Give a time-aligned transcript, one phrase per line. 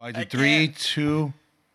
[0.00, 0.76] I do I three, can't.
[0.78, 1.32] two.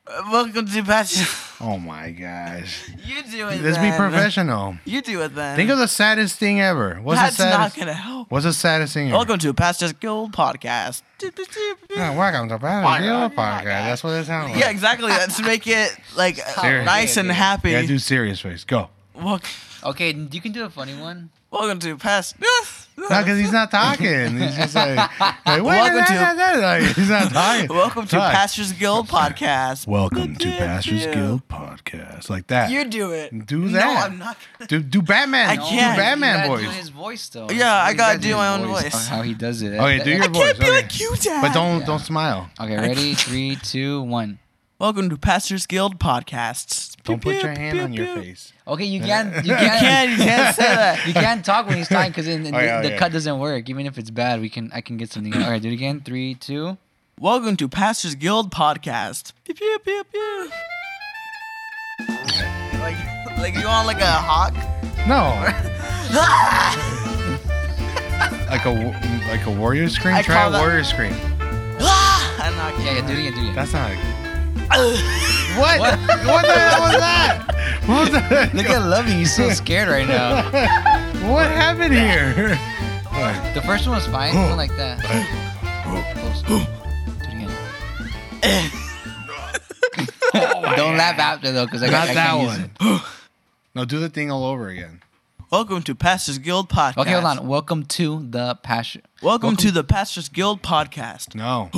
[0.08, 1.26] Uh, Welcome to Passion.
[1.62, 2.90] Oh my gosh.
[3.06, 3.62] You do it.
[3.62, 4.76] Let's be professional.
[4.84, 5.56] You do it then.
[5.56, 6.96] Think of the saddest thing ever.
[7.02, 7.78] What's That's the not saddest?
[7.78, 8.30] gonna help.
[8.32, 9.16] What's the saddest thing ever?
[9.18, 11.04] Welcome to Pastor's Guild podcast.
[11.90, 13.64] Yeah, welcome to Pastor's Guild podcast.
[13.64, 14.60] That's what it sounds like.
[14.60, 15.08] Yeah, exactly.
[15.10, 17.72] Let's make it like nice and happy.
[17.72, 18.66] Yeah, do serious face.
[18.66, 18.90] Go.
[19.16, 19.48] Welcome,
[19.86, 21.30] Okay, you can do a funny one.
[21.52, 22.38] welcome to Pastor.
[22.96, 24.38] No, because he's not talking.
[24.38, 26.62] He's just like, like wait, Welcome nah, to-.
[26.62, 27.68] Like, he's not talking.
[27.68, 28.32] Welcome to Talk.
[28.32, 29.88] Pastor's Guild podcast.
[29.88, 32.30] Welcome to Pastors Guild podcast.
[32.30, 32.70] Like that.
[32.70, 33.48] You do it.
[33.48, 33.72] Do that.
[33.72, 34.12] No, that.
[34.12, 34.38] I'm not.
[34.68, 35.50] do do Batman.
[35.50, 35.96] I can't.
[35.96, 36.62] Do Batman you voice.
[36.66, 37.50] Do his voice though.
[37.50, 39.08] Yeah, I gotta gotta do my own voice.
[39.08, 39.74] How he does it.
[39.74, 40.38] Okay, do your I voice.
[40.38, 40.76] can't be okay.
[40.76, 41.42] like you, Dad.
[41.42, 41.86] But don't Yeah.
[41.88, 42.50] don't smile.
[42.62, 43.14] Okay, ready?
[43.16, 44.38] Three, two, one.
[44.84, 46.98] Welcome to Pastor's Guild podcasts.
[47.04, 48.52] Don't Pew, put your pew, hand pew, on your face.
[48.68, 49.34] Okay, you can't.
[49.46, 49.80] You You can't.
[49.80, 50.12] can't.
[50.12, 51.08] You can't say that.
[51.08, 52.98] You can't talk when he's talking because then Oh, yeah, the, oh, yeah.
[52.98, 53.70] cut doesn't work.
[53.70, 54.70] Even if it's bad, we can.
[54.74, 55.34] I can get something.
[55.42, 56.02] All right, do it again.
[56.02, 56.78] Three, two.
[57.18, 59.32] Welcome to Pastors Guild podcast.
[59.46, 60.50] Pew, pew, pew, pew.
[62.82, 62.98] like,
[63.38, 64.54] like you want like a hawk?
[65.08, 65.30] No.
[68.50, 70.16] like a wa- like a warrior scream.
[70.16, 71.14] I Try call a that- warrior scream.
[71.80, 73.08] Ah, I'm not Yeah, yeah.
[73.08, 73.32] Do it again.
[73.34, 73.56] Do it again.
[73.56, 73.92] That's not.
[75.54, 75.80] What?
[75.80, 76.00] what
[76.42, 77.46] the hell was that?
[77.86, 78.56] What was that?
[78.56, 79.12] Look at Lovey.
[79.12, 80.50] He's so scared right now.
[81.32, 82.58] What happened here?
[83.54, 84.34] The first one was fine.
[84.34, 85.00] Something like that.
[86.16, 86.42] Close.
[86.42, 86.68] Do it
[87.30, 88.72] again.
[90.76, 92.96] Don't laugh after though, because I got Not I that can't use one.
[92.98, 93.02] it.
[93.76, 95.02] No, do the thing all over again.
[95.52, 96.98] Welcome to Pastors Guild podcast.
[96.98, 97.48] Okay, hold on.
[97.48, 99.04] Welcome to the passion.
[99.22, 101.36] Welcome, to the Pastors Guild podcast.
[101.36, 101.70] No.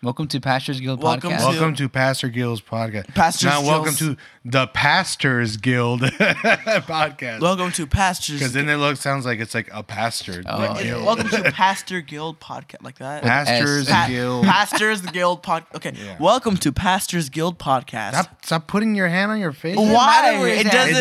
[0.00, 1.38] Welcome to Pastors Guild Welcome podcast.
[1.38, 3.12] to- Welcome to Pastor Gill's podcast.
[3.14, 7.40] Pastors now, welcome Gill's- to the Pastors Guild podcast.
[7.40, 8.38] Welcome to Pastors.
[8.38, 10.44] Because then it looks sounds like it's like a pastor.
[10.46, 11.04] Oh, like It's- guild.
[11.04, 13.24] Welcome to Pastor Guild podcast, like that.
[13.24, 14.08] Pastors S.
[14.08, 14.44] Guild.
[14.44, 15.64] Pastors Guild pod.
[15.74, 16.16] Okay, Yeah.
[16.20, 18.10] welcome to Pastors Guild podcast.
[18.12, 19.76] Stop, stop putting your hand on your face.
[19.76, 19.86] Why?
[20.32, 20.94] matter It doesn't-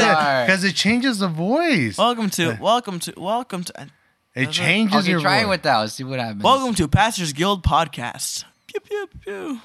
[0.48, 2.00] Because it changes the voice.
[2.00, 3.86] welcome to, welcome to, welcome to, uh,
[4.34, 5.50] It uh, changes Okay, your try it voice.
[5.50, 5.78] with that.
[5.78, 6.42] Let's see what happens.
[6.42, 8.44] welcome to Pastors Guild podcast.
[8.80, 9.62] Pew pew pew.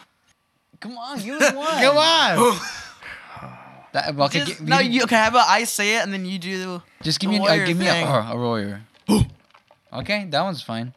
[0.81, 1.67] Come on, give us one.
[1.83, 2.59] Come on.
[3.93, 5.17] That, okay, Just, gi- no, you okay?
[5.17, 6.81] How about I say it and then you do?
[7.03, 8.07] Just give the me, uh, warrior give me thing.
[8.07, 8.81] a, uh, a warrior.
[9.93, 10.95] okay, that one's fine.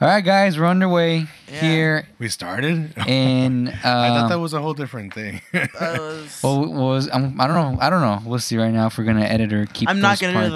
[0.00, 1.60] All right, guys, we're underway Yeah.
[1.60, 2.94] here We started?
[3.06, 3.66] in.
[3.68, 5.40] Uh, I thought that was a whole different thing.
[5.52, 7.78] That was- Well, was I'm, I don't know.
[7.80, 8.20] I don't know.
[8.24, 9.88] We'll see right now if we're gonna edit or keep.
[9.88, 10.50] I'm not gonna do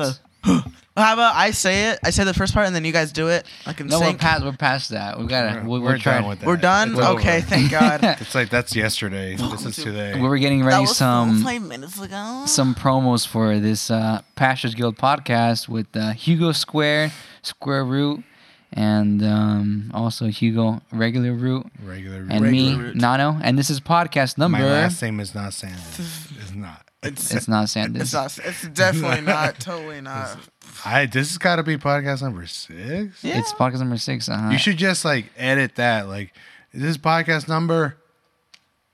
[0.44, 0.72] the.
[1.00, 1.99] How about I say it?
[2.05, 3.47] I say the first part and then you guys do it.
[3.66, 4.21] I can No, we're sync.
[4.21, 4.44] past.
[4.44, 5.19] We're past that.
[5.19, 5.61] We gotta.
[5.62, 6.27] We're, We're we're, done trying.
[6.28, 6.47] with that.
[6.47, 6.91] We're done.
[6.91, 7.19] It's over.
[7.21, 8.00] Okay, thank God.
[8.03, 9.37] It's like that's yesterday.
[9.37, 10.15] This is today.
[10.21, 12.44] We were getting that ready was some five minutes ago.
[12.47, 17.12] some promos for this uh, Pastors Guild podcast with uh, Hugo Square,
[17.43, 18.22] Square Root,
[18.72, 22.21] and um, also Hugo Regular Root, Regular.
[22.22, 22.31] Root.
[22.31, 22.97] And Regular me, Root.
[22.97, 23.38] Nano.
[23.43, 24.59] And this is podcast number.
[24.59, 25.99] My last name is not Sanders.
[25.99, 26.87] It's not.
[27.03, 28.03] It's, It's not Sanders.
[28.03, 28.38] it's not.
[28.44, 29.59] It's definitely not.
[29.59, 30.37] Totally not.
[30.84, 31.06] I.
[31.06, 33.22] This has got to be podcast number six.
[33.25, 33.38] Yeah.
[33.38, 34.28] It's podcast number six.
[34.28, 34.50] Uh-huh.
[34.50, 36.08] You should just like edit that.
[36.08, 36.32] Like,
[36.72, 37.97] is this podcast number?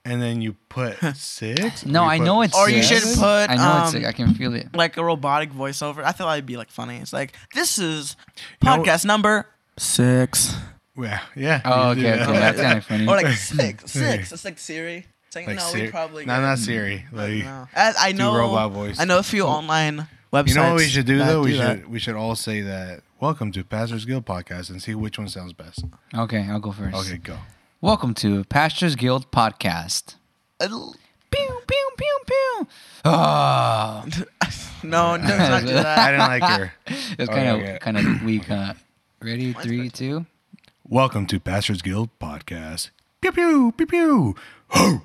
[0.04, 1.84] And then you put six.
[1.84, 2.56] no, I know it's.
[2.56, 3.08] Or you six.
[3.10, 4.06] should put, I know it's um, six.
[4.06, 4.68] I can feel it.
[4.74, 6.04] like a robotic voiceover.
[6.04, 6.98] I thought that'd be like funny.
[6.98, 8.14] It's like this is
[8.62, 9.46] know- podcast number
[9.78, 10.54] six,
[10.96, 11.20] Yeah.
[11.34, 11.60] Yeah.
[11.64, 12.22] Oh, okay, that.
[12.28, 13.04] okay, that's kind of funny.
[13.06, 14.30] or like six, six.
[14.32, 15.06] It's like Siri.
[15.26, 15.82] It's like, Like no, Siri.
[15.82, 16.58] we probably No, not.
[16.58, 17.04] Siri.
[17.12, 17.68] Like, No.
[17.74, 18.36] I, I do know.
[18.38, 19.00] robot voice.
[19.00, 20.06] I know a few online
[20.36, 20.48] websites.
[20.48, 21.42] you know what we should do that though?
[21.42, 21.78] We do that.
[21.78, 23.00] should we should all say that.
[23.20, 25.84] Welcome to Pastors Guild podcast and see which one sounds best.
[26.14, 26.94] Okay, I'll go first.
[26.96, 27.38] Okay, go.
[27.80, 30.16] Welcome to Pastors Guild podcast.
[30.60, 30.94] It'll-
[31.30, 32.66] Pew pew pew pew.
[33.04, 34.04] Oh,
[34.84, 35.98] no, do not do I that.
[35.98, 36.72] I didn't like her.
[37.18, 37.78] it's kind of okay.
[37.80, 38.48] kind of weak.
[38.50, 38.74] Uh,
[39.20, 39.52] ready?
[39.52, 40.24] Three, two.
[40.88, 42.90] Welcome to Pastors Guild podcast.
[43.20, 44.34] Pew pew pew pew.
[44.68, 45.02] Ho!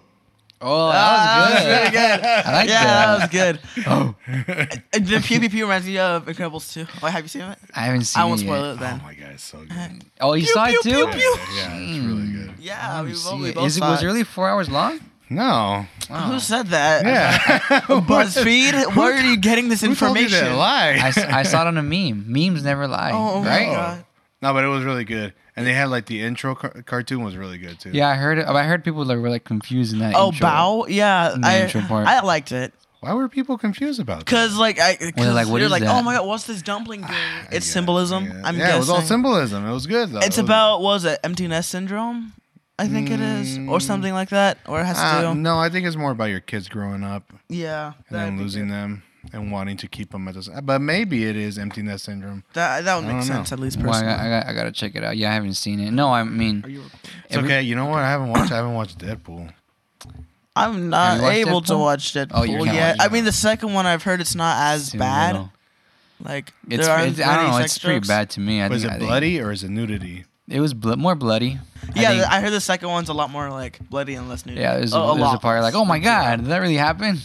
[0.63, 1.71] Oh, Ah, that was good.
[1.71, 2.25] That was really good.
[2.45, 3.05] I like yeah, that.
[3.05, 3.59] that was good.
[3.87, 4.15] Oh,
[4.93, 6.85] the PvP reminds me of Incredibles 2.
[7.01, 7.57] Oh, have you seen it?
[7.75, 8.23] I haven't seen it.
[8.23, 8.81] I won't it spoil yet.
[8.81, 10.03] it Oh my god, it's so good.
[10.21, 10.89] Oh, you Pew, saw pew, it too?
[10.89, 11.35] pew, Yeah, pew.
[11.55, 12.53] yeah, it's really good.
[12.59, 13.55] Yeah, Let we me both, see we it.
[13.55, 14.99] both Is it saw was it really four hours long?
[15.31, 15.85] No.
[16.09, 17.05] Who said that?
[17.05, 17.39] Yeah.
[17.87, 18.95] BuzzFeed?
[18.95, 20.49] Where are you getting this Who told you information?
[20.49, 20.89] that lie?
[21.01, 22.25] I, s- I saw it on a meme.
[22.27, 23.65] Memes never lie, Oh my right?
[23.73, 24.05] God.
[24.41, 25.33] No, but it was really good.
[25.55, 27.91] And they had like the intro car- cartoon was really good too.
[27.93, 28.47] Yeah, I heard it.
[28.47, 30.13] I heard people that were like confused in that.
[30.15, 30.47] Oh, intro.
[30.47, 30.85] Bow?
[30.87, 32.07] Yeah, In the I, intro part.
[32.07, 32.73] I liked it.
[33.01, 34.25] Why were people confused about that?
[34.27, 35.95] Cause like I, cause Well, like, what you're is like, that?
[35.99, 37.11] oh my god, what's this dumpling doing?
[37.13, 38.23] I It's get it, symbolism.
[38.23, 38.41] I get it.
[38.45, 38.75] I'm yeah, guessing.
[38.75, 39.65] it was all symbolism.
[39.67, 40.19] It was good though.
[40.19, 42.33] It's It was- about what was it empty nest syndrome?
[42.79, 45.39] I think it is, or something like that, or it has to Uh, do.
[45.39, 49.03] no, I think it's more about your kids growing up Yeah, and then losing them.
[49.33, 50.49] And wanting to keep them at this.
[50.63, 52.43] But maybe it is empty nest syndrome.
[52.53, 53.33] That that would make don't know.
[53.35, 54.13] sense at least Well, I, personally.
[54.15, 55.17] got, I, got, I gotta check it out.
[55.17, 55.91] Yeah, I haven't seen it.
[55.91, 56.83] No, I mean, Are you?
[57.25, 57.61] It's Every- okay.
[57.61, 57.99] You know what?
[57.99, 58.51] I haven't watched.
[58.51, 59.51] I haven't watched Deadpool.
[60.55, 62.97] I'm not you watched able to watch oh, Deadpool Oh, yet.
[62.97, 65.33] watching I mean, the second one I've heard it's not as too bad.
[65.33, 65.51] little.
[66.23, 67.57] Like It's, there it's I don't know.
[67.59, 68.07] sex It's pretty jokes.
[68.09, 68.61] bad to me.
[68.61, 70.25] I Was think, it I think- bloody or is it nudity?
[70.49, 71.57] It was bl- more bloody.
[71.95, 74.45] I Yeah, think- I heard the second one's a lot more like bloody and less
[74.45, 74.61] nudity.
[74.61, 74.77] yeah.
[74.77, 77.19] There's, Oh, a, there's a part like, oh my god, did that really happen?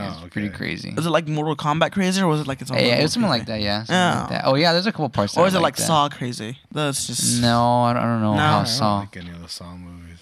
[0.00, 0.28] Oh, it's okay.
[0.28, 0.92] pretty crazy.
[0.94, 2.78] Was it like Mortal Kombat crazy, or was it like its own?
[2.78, 3.40] Yeah, yeah, level it's something crazy?
[3.40, 3.60] like that.
[3.60, 3.78] Yeah.
[3.84, 4.14] something Yeah.
[4.20, 4.32] like oh.
[4.34, 4.44] that.
[4.46, 5.34] Oh yeah, there's a couple parts.
[5.34, 5.86] that Or are is it like that.
[5.86, 6.58] Saw crazy?
[6.72, 8.40] That's just No, I don't, I don't know No.
[8.40, 8.98] how I don't Saw.
[9.00, 10.18] like any of the Saw movies.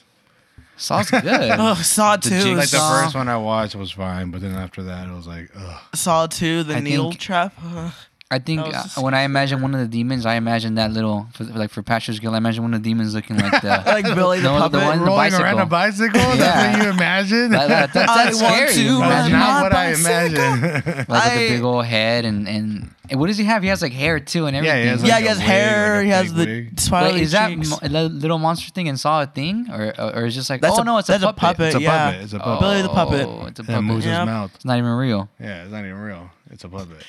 [0.78, 1.24] Saw's good.
[1.58, 2.40] Oh, Saw The Two.
[2.42, 5.26] jig- Like the first one I watched was fine, but then after that it was
[5.26, 5.80] like, ugh.
[5.94, 7.54] Saw Two, the I needle think- trap.
[8.28, 8.36] Ugh.
[8.36, 10.90] I think That was uh, when I imagine one of the demons, I imagine that
[10.90, 12.34] little for, like for Pastor's Guild.
[12.34, 14.82] I imagine one of the demons looking like the like Billy the the puppet.
[14.82, 16.18] one- the Rolling around a bicycle.
[16.20, 16.36] bicycle?
[16.38, 17.50] That's what you imagine?
[17.52, 18.72] that, that, that's, I that's want scary.
[18.74, 19.32] to you That's ride imagine.
[19.32, 20.60] my not what I imagine.
[20.60, 23.62] like with I- the big old head and, and and what does he have?
[23.62, 24.82] He has like hair too and Yeah, everything.
[24.82, 25.96] he has, yeah, he has wig, hair.
[25.98, 26.80] like he has fake the wig.
[26.80, 30.26] smiley Wait, is that mo- the little monster thing and Saw a thing, or or
[30.26, 31.58] is just like That's oh a- no, it's that's a a puppet.
[31.58, 31.66] puppet.
[31.66, 32.06] It's a yeah.
[32.10, 32.22] puppet.
[32.24, 32.60] It's a puppet.
[32.60, 33.26] Billy the puppet.
[33.28, 33.78] Oh, it's a puppet.
[33.78, 34.50] it moves his mouth.
[34.56, 35.28] It's not even real.
[35.38, 36.28] Yeah, it's not even real.
[36.50, 37.04] It's a puppet.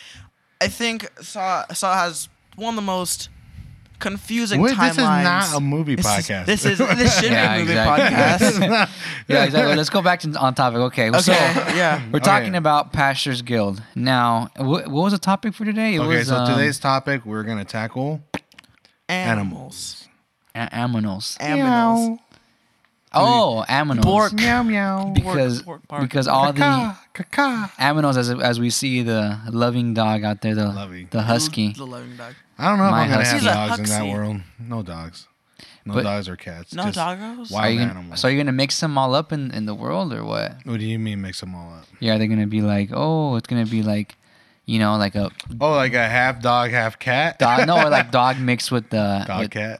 [0.62, 3.30] I think Saw Saw has one of the most
[4.00, 4.90] confusing Wait, timelines.
[4.90, 6.46] this is not a movie This is- podcast.
[6.46, 8.58] This is this should Yeah, be a movie exactly.
[8.60, 8.70] Podcast.
[8.70, 8.90] not-
[9.28, 9.76] Yeah, exactly.
[9.76, 10.78] Let's go back to on topic.
[10.80, 11.34] Okay, so Okay,
[11.78, 12.02] yeah.
[12.12, 12.26] we're Okay.
[12.26, 13.82] talking about Pastors Guild.
[13.96, 15.96] Now, wh- what was the topic for today?
[15.96, 18.22] It Okay, was, so um, today's topic we're gonna tackle
[19.10, 20.08] Animals.
[20.56, 21.38] a- aminals.
[21.42, 22.20] Animals.
[23.14, 24.02] Oh, aminals.
[24.04, 24.34] Bork.
[24.34, 25.12] Meow meow.
[25.14, 26.02] Because Bork, bark.
[26.02, 27.72] because all the Caca, caca.
[27.80, 31.08] aminals, as as we see the loving dog out there, the Lovey.
[31.10, 31.74] the husky.
[31.74, 32.36] The loving dog.
[32.60, 33.38] I don't know if My I'm gonna have husky.
[33.40, 34.14] He's a dogs in that huxley.
[34.14, 34.38] world.
[34.60, 35.28] No dogs.
[35.86, 36.74] No But- dogs or cats.
[36.74, 37.50] No just doggos?
[37.50, 38.20] wild Are you gonna, animals.
[38.20, 40.58] so are you gonna mix them all up in, in the world or what?
[40.66, 41.86] What do you mean mix them all up?
[42.02, 44.18] Yeah, are they gonna be like, oh, it's gonna be like,
[44.66, 45.32] you know, like a
[45.62, 47.40] Oh, like a half dog, half cat?
[47.40, 47.66] dog?
[47.68, 49.80] No, or like dog mixed with the Dog with- cat.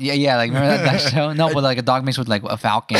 [0.00, 1.32] Yeah, yeah, like remember that, that show?
[1.34, 2.96] No, but like a dog mixed with like a falcon,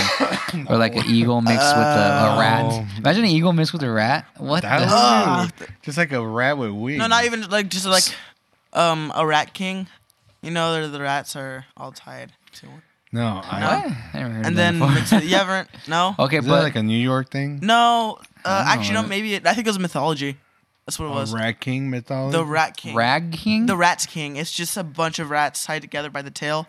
[0.69, 2.39] or like an eagle mixed with a, a Oh.
[2.39, 2.85] rat.
[2.99, 4.27] Imagine an eagle mixed with a rat.
[4.37, 4.63] What?
[4.63, 4.87] That the?
[4.87, 5.71] was weird.
[5.83, 6.99] Just like a rat with wings.
[6.99, 8.05] No, not even like just like
[8.75, 9.89] um a rat king.
[10.43, 12.83] You know, the, the rats are all tied to one.
[13.13, 13.93] No, I, What?
[14.15, 14.95] I never heard of And that then before.
[14.95, 15.69] mix it, you haven't?
[15.89, 16.15] No.
[16.19, 17.59] okay, Is that but like a New York thing?
[17.63, 18.19] No.
[18.45, 19.03] Uh, don't actually, know.
[19.03, 19.09] no.
[19.09, 20.37] Maybe it, I think it was mythology.
[20.87, 21.35] That's what it A was.
[21.35, 22.37] rat king mythology?
[22.39, 22.95] The rat king.
[22.95, 23.67] rag king.
[23.67, 24.37] The rat's king.
[24.37, 26.69] It's just a bunch of rats tied together by the tail,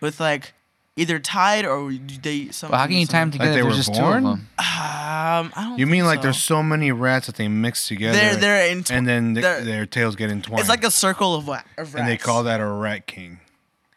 [0.00, 0.52] with like
[0.96, 2.48] either tied or they.
[2.50, 3.52] Some, Well, how can you tie them together?
[3.52, 4.22] they if were just born?
[4.22, 4.48] two of them.
[4.58, 5.78] Um, I don't.
[5.78, 6.22] You mean think like so.
[6.24, 8.84] there's so many rats that they mix together They're they're in.
[8.90, 10.60] and then th- they're- their tails get entwined.
[10.60, 11.94] It's like a circle of, of rats.
[11.94, 13.40] and they call that a rat king.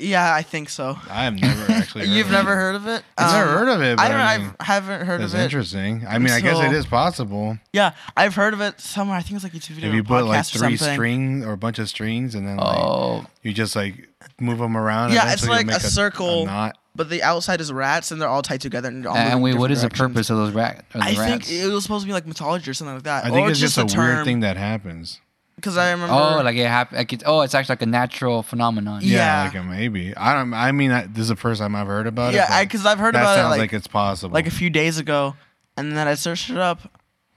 [0.04, 0.98] Yeah, I think so.
[1.10, 2.02] I have never actually.
[2.08, 2.56] heard You've of never it.
[2.56, 3.04] heard of it?
[3.18, 3.98] I've never Um, heard of it.
[3.98, 4.20] But I don't.
[4.20, 5.40] I I mean, haven't heard of it.
[5.40, 6.06] interesting.
[6.08, 9.18] I mean, I guess So- it is possible Yeah, I've heard of it somewhere.
[9.18, 9.90] I think it's was like YouTube video.
[9.90, 10.96] if or you put like podcast or three something.
[10.96, 14.08] strings or a bunch of strings and then like Oh, you just like
[14.40, 15.12] move them around.
[15.14, 16.44] Yeah, it's eventually you'll like a make circle.
[16.44, 16.78] A knot.
[16.96, 18.88] But the outside is rats, and they're all tied together.
[18.88, 20.14] And, they're all and moving wait, what different the directions.
[20.16, 20.86] purpose of those rat?
[20.94, 21.48] Of the I rats?
[21.48, 23.26] think it was supposed to be like mythology or something like that.
[23.26, 25.20] I think or it's just, a, term, weird thing that happens.
[25.56, 26.14] Because I remember.
[26.14, 26.98] Oh, like it happened.
[26.98, 29.02] Like it's, oh, it's actually like a natural phenomenon.
[29.04, 29.46] Yeah.
[29.46, 30.16] like a maybe.
[30.16, 30.54] I don't.
[30.54, 32.38] I mean, I, this is the first time I've heard about it.
[32.38, 32.50] yeah, it.
[32.50, 34.34] but because I've heard that about it sounds like like, it's possible.
[34.34, 35.36] like a few days ago,
[35.78, 36.92] and then I searched it up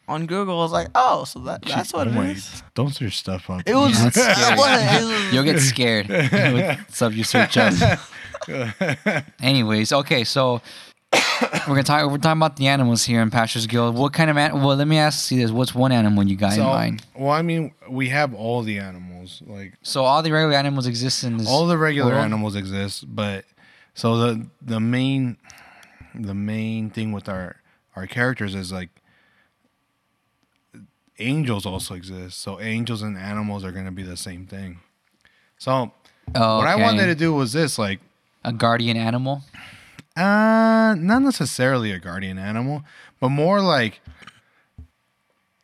[0.08, 0.58] on Google.
[0.58, 2.62] I was like, oh, so that that's what oh, it wait, is.
[2.74, 3.62] Don't search stuff up.
[3.66, 4.02] It was.
[4.02, 4.58] That's scary.
[4.58, 4.80] what?
[4.80, 8.00] It was- You'll get scared with stuff you search up.
[9.40, 10.62] Anyways, okay, so
[11.68, 12.10] we're gonna talk.
[12.10, 13.94] We're talking about the animals here in Pastors Guild.
[13.94, 14.60] What kind of an?
[14.62, 17.02] Well, let me ask you this: What's one animal you got in mind?
[17.14, 19.42] well, I mean, we have all the animals.
[19.46, 21.48] Like So all the regular animals exist in this.
[21.48, 22.24] all the regular world?
[22.24, 23.44] animals exist, but
[23.94, 25.36] so the the main
[26.14, 27.56] the main thing with our
[27.94, 28.88] our characters is like
[31.18, 32.40] angels also exist.
[32.40, 34.80] So angels and animals are gonna be the same thing.
[35.58, 35.92] So
[36.34, 38.00] Oh, what I wanted to do was this, like
[38.44, 39.42] a guardian animal.
[40.16, 42.82] Uh, not necessarily a guardian animal,
[43.20, 44.00] but more like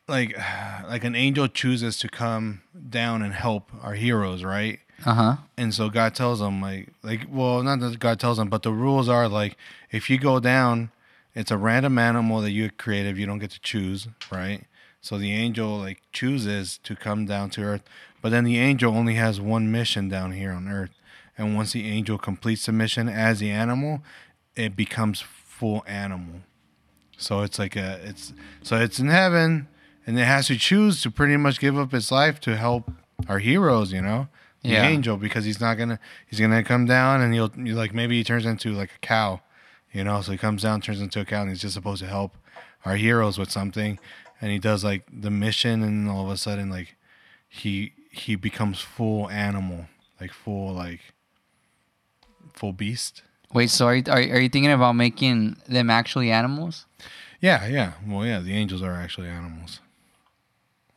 [0.07, 0.37] like
[0.87, 4.79] like an angel chooses to come down and help our heroes, right?
[5.05, 5.35] Uh huh.
[5.57, 8.71] And so God tells them like like well, not that God tells them, but the
[8.71, 9.57] rules are like
[9.91, 10.91] if you go down,
[11.33, 14.65] it's a random animal that you created, you don't get to choose, right?
[15.01, 17.83] So the angel like chooses to come down to earth,
[18.21, 20.91] but then the angel only has one mission down here on earth.
[21.37, 24.03] And once the angel completes the mission as the animal,
[24.55, 26.41] it becomes full animal.
[27.17, 29.67] So it's like a it's so it's in heaven
[30.05, 32.91] and it has to choose to pretty much give up its life to help
[33.29, 34.27] our heroes, you know?
[34.63, 34.87] The Yeah.
[34.87, 38.23] angel because he's not gonna he's gonna come down and he'll you like maybe he
[38.23, 39.41] turns into like a cow,
[39.91, 42.07] you know, so he comes down, turns into a cow and he's just supposed to
[42.09, 42.35] help
[42.85, 43.99] our heroes with something.
[44.41, 46.95] and he does like the mission, and all of a sudden like
[47.47, 49.85] he he becomes full animal,
[50.19, 50.99] like full like
[52.53, 53.23] full beast.
[53.53, 56.85] Wait, so are you, are, are you thinking about making them actually animals?
[57.39, 57.93] Yeah, yeah.
[58.07, 59.79] Well, yeah, the angels are actually animals.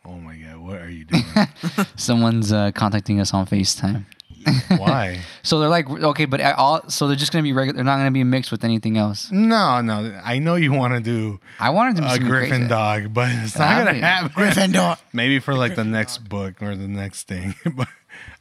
[0.04, 1.25] Oh my god, what are you doing?
[1.96, 4.04] Someone's uh, contacting us on FaceTime.
[4.78, 5.20] Why?
[5.42, 7.76] So they're like, okay, but all so they're just gonna be regular.
[7.76, 9.30] They're not gonna be mixed with anything else.
[9.30, 10.20] No, no.
[10.25, 12.68] I know you want to do I wanted to a Griffin crazy.
[12.68, 14.98] dog, but it's not gonna be- Griffin dog.
[15.12, 17.54] Maybe for like the next book or the next thing.
[17.76, 17.86] but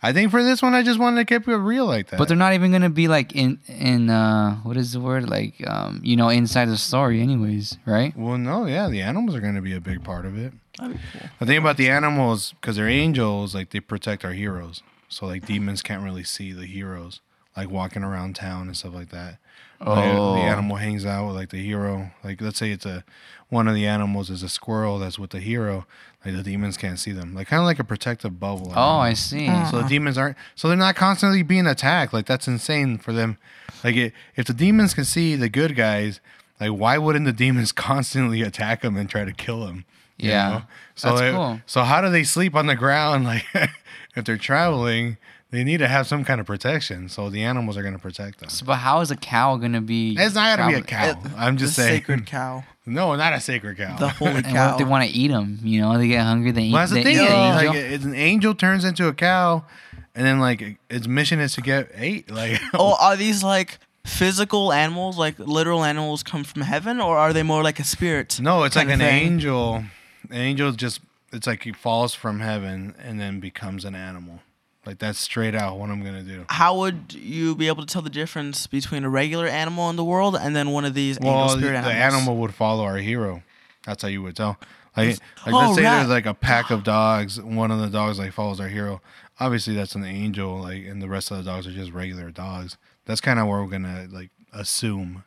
[0.01, 2.17] I think for this one, I just wanted to keep it real like that.
[2.17, 5.55] But they're not even gonna be like in in uh what is the word like
[5.67, 8.15] um you know inside the story anyways, right?
[8.15, 10.53] well, no, yeah, the animals are going to be a big part of it.
[10.77, 10.93] Cool.
[11.39, 14.83] The thing about the animals, because they're angels, like they protect our heroes.
[15.07, 17.21] So like demons can't really see the heroes,
[17.55, 19.37] like walking around town and stuff like that.
[19.79, 20.35] Like, uh, Oh.
[20.35, 22.11] the animal hangs out with like the hero.
[22.23, 23.03] Like let's say it's a
[23.49, 25.85] one of the animals is a squirrel that's with the hero.
[26.25, 27.35] Like the demons can't see them.
[27.35, 28.73] Like kind of like a protective bubble.
[28.75, 29.45] Oh, I see.
[29.47, 29.87] So the uh-huh.
[29.87, 30.37] demons aren't.
[30.55, 32.13] So they're not constantly being attacked.
[32.13, 33.37] Like that's insane for them.
[33.83, 36.19] Like it, if the demons can see the good guys,
[36.59, 39.85] like why wouldn't the demons constantly attack them and try to kill them?
[40.17, 40.49] you Yeah.
[40.49, 40.61] know?
[40.95, 41.61] So That's it- cool.
[41.65, 43.25] So how do they sleep on the ground?
[43.25, 43.45] Like
[44.15, 45.17] if they're traveling,
[45.55, 47.07] they need to have some kind of protection.
[47.09, 48.49] So the animals are going to protect them.
[48.49, 50.15] So, but how is a cow gonna be?
[50.19, 51.31] It's not going to be a traveling?
[51.31, 51.35] cow.
[51.37, 51.99] I'm just the saying.
[52.01, 52.63] sacred cow.
[52.87, 53.97] No, not a sacred cow.
[53.97, 54.77] The holy And cow.
[54.77, 55.57] they want to eat them?
[55.63, 56.51] You know, they get hungry.
[56.51, 56.71] They eat.
[56.71, 57.15] Well, that's the thing.
[57.15, 59.65] eat is, like, it's an angel turns into a cow,
[60.13, 62.29] and then like its mission is to get ate.
[62.31, 67.33] Like, oh, are these like physical animals, like literal animals come from heaven, or are
[67.33, 68.39] they more like a spirit?
[68.39, 69.23] no, it's like an thing?
[69.33, 69.83] angel.
[70.29, 71.01] An angel just
[71.33, 74.41] it's like he falls from heaven and then becomes an animal.
[74.85, 76.45] Like that's straight out what I'm gonna do.
[76.49, 80.03] How would you be able to tell the difference between a regular animal in the
[80.03, 82.13] world and then one of these Well, angel the, spirit the animals?
[82.21, 83.41] animal would follow our hero.
[83.85, 84.57] That's how you would tell.
[84.95, 85.97] Like, like Oh, let's say right.
[85.97, 87.41] there's like a pack of dogs.
[87.41, 89.01] One of the dogs like follows our hero.
[89.39, 90.59] Obviously, that's an angel.
[90.61, 92.77] Like, and the rest of the dogs are just regular dogs.
[93.05, 95.23] That's kind of where we're gonna like assume.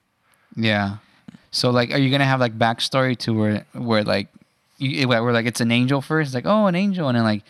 [0.57, 0.97] Yeah.
[1.50, 4.29] So like, are you gonna have like backstory to where where like,
[4.79, 7.43] you, where like it's an angel first, like oh an angel, and then like,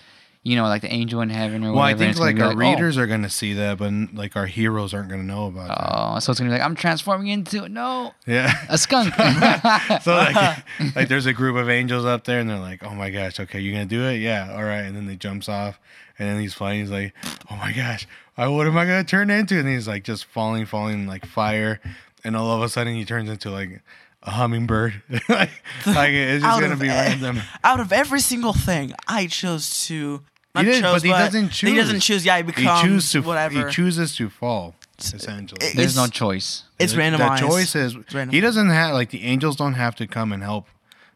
[0.48, 1.92] you know, like the angel in heaven or Well, I whatever.
[1.92, 4.34] and think it's gonna like be our oh, readers are gonna see that, but like
[4.36, 5.78] our heroes aren't gonna know about that.
[5.80, 8.52] Oh, so it's gonna be like I'm transforming into no Yeah.
[8.68, 9.14] a skunk.
[10.02, 10.64] so like,
[10.96, 13.60] like there's a group of angels up there, and they're like, "Oh my gosh, okay,
[13.60, 14.16] you're gonna do it?
[14.18, 15.78] Yeah, all right." And then they jumps off,
[16.18, 16.80] and then he's flying.
[16.80, 17.14] He's like,
[17.50, 21.06] "Oh my gosh, what am I gonna turn into?" And he's like just falling, falling
[21.06, 21.80] like fire,
[22.24, 23.82] and all of a sudden he turns into like
[24.22, 25.02] a hummingbird.
[25.28, 25.50] like,
[25.86, 27.40] like it's just gonna be e- random.
[27.62, 30.22] Out of every single thing, I chose to.
[30.54, 31.70] Not He didn't- chose, but he doesn't choose.
[31.70, 32.04] He doesn't choose.
[32.06, 32.24] choose.
[32.24, 33.22] Yeah, he He becomes chooses to.
[33.22, 33.66] whatever.
[33.66, 34.74] He chooses to fall.
[35.00, 36.64] Essentially, it- There's no choice.
[36.78, 37.40] it's The- randomized.
[37.40, 38.34] The choice is random.
[38.34, 40.66] he doesn't have like the angels don't have to come and help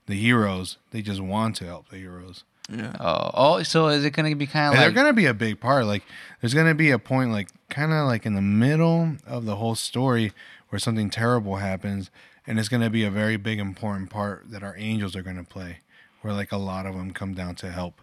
[0.07, 0.77] the heroes.
[0.93, 2.45] They just want to help the heroes.
[2.73, 2.93] Yeah.
[3.01, 5.59] Oh, oh, so is it gonna be kind And of they're gonna be a big
[5.59, 5.87] part.
[5.87, 6.05] Like
[6.41, 9.75] there's gonna be a point like kind of like in the middle of the whole
[9.75, 10.33] story
[10.69, 12.11] where something terrible happens,
[12.47, 15.79] and it's gonna be a very big important part that our angels are gonna play,
[16.21, 18.01] where like a lot of them come down to help.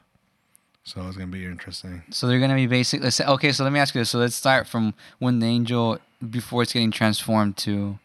[0.83, 2.03] So it's gonna be interesting.
[2.09, 4.09] So they're gonna be basically Let's say, okay, so let me ask you this.
[4.09, 7.99] So let's start from when the angel before it's getting transformed to,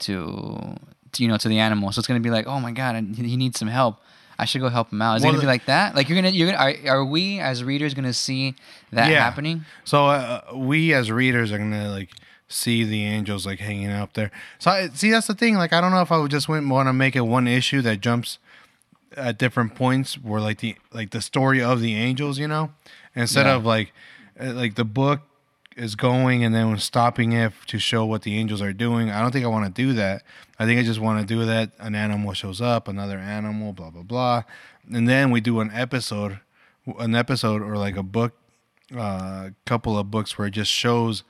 [0.00, 0.76] to,
[1.12, 1.92] to you know, to the animal.
[1.92, 3.98] So it's gonna be like, oh my god, I- he needs some help.
[4.38, 5.16] I should go help him out.
[5.16, 5.94] Is Well, it gonna be like that?
[5.94, 6.58] Like you're gonna, you're gonna,
[6.88, 8.54] are, are we as readers gonna see
[8.90, 9.20] that Yeah.
[9.22, 9.66] happening?
[9.84, 12.08] So uh, we as readers are gonna like
[12.48, 14.30] see the angels like hanging out there.
[14.58, 15.56] So I, see that's the thing.
[15.56, 18.00] Like I don't know if I would just want to make it one issue that
[18.00, 18.38] jumps
[19.16, 22.72] at different points where like the like the story of the angels, you know,
[23.14, 23.54] instead Yeah.
[23.56, 23.92] of like
[24.40, 25.20] uh, like the book
[25.76, 29.10] is going and then stopping it to show what the angels are doing.
[29.10, 30.22] I don't think I want to do that.
[30.58, 31.70] I think I just want to do that.
[31.78, 34.42] An animal shows up, another animal, blah blah blah,
[34.92, 36.40] and then we do an episode,
[36.98, 38.34] an episode or like a book,
[38.96, 41.22] uh, couple of books where it just shows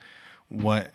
[0.48, 0.90] what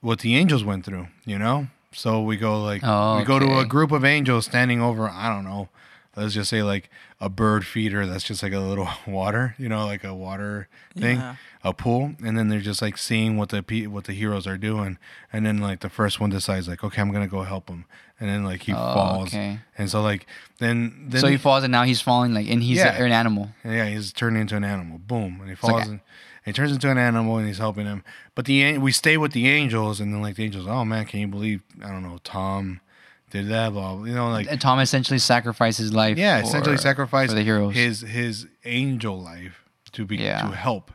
[0.00, 1.06] what the angels went through.
[1.24, 4.80] You know, so we go like Oh, we go to a group of angels standing
[4.80, 5.08] over.
[5.08, 5.68] I don't know.
[6.14, 6.90] Let's just say like
[7.20, 11.16] a bird feeder that's just like a little water, you know, like a water thing,
[11.18, 11.36] Yeah.
[11.64, 14.58] a pool, and then they're just like seeing what the pe- what the heroes are
[14.58, 14.98] doing,
[15.32, 17.86] and then like the first one decides like, okay, I'm gonna go help him,
[18.20, 19.60] and then like he Oh, falls, okay.
[19.78, 20.26] and so like
[20.58, 22.94] then then so he falls and now he's falling like, and he's Yeah.
[23.00, 23.48] a, an animal.
[23.64, 24.98] yeah, he's turned into an animal.
[24.98, 26.00] Boom, and he falls and
[26.44, 28.02] he turns into an animal, and he's helping him.
[28.34, 31.20] But the we stay with the angels, and then like the angels, oh man, can
[31.20, 31.62] you believe?
[31.82, 32.80] I don't know, Tom
[33.32, 36.16] did that, blah, blah you know, like And Tom essentially sacrificed his life.
[36.18, 37.74] yeah, for- essentially sacrificed for the heroes.
[37.74, 40.42] his his angel life to be Yeah.
[40.42, 40.92] to help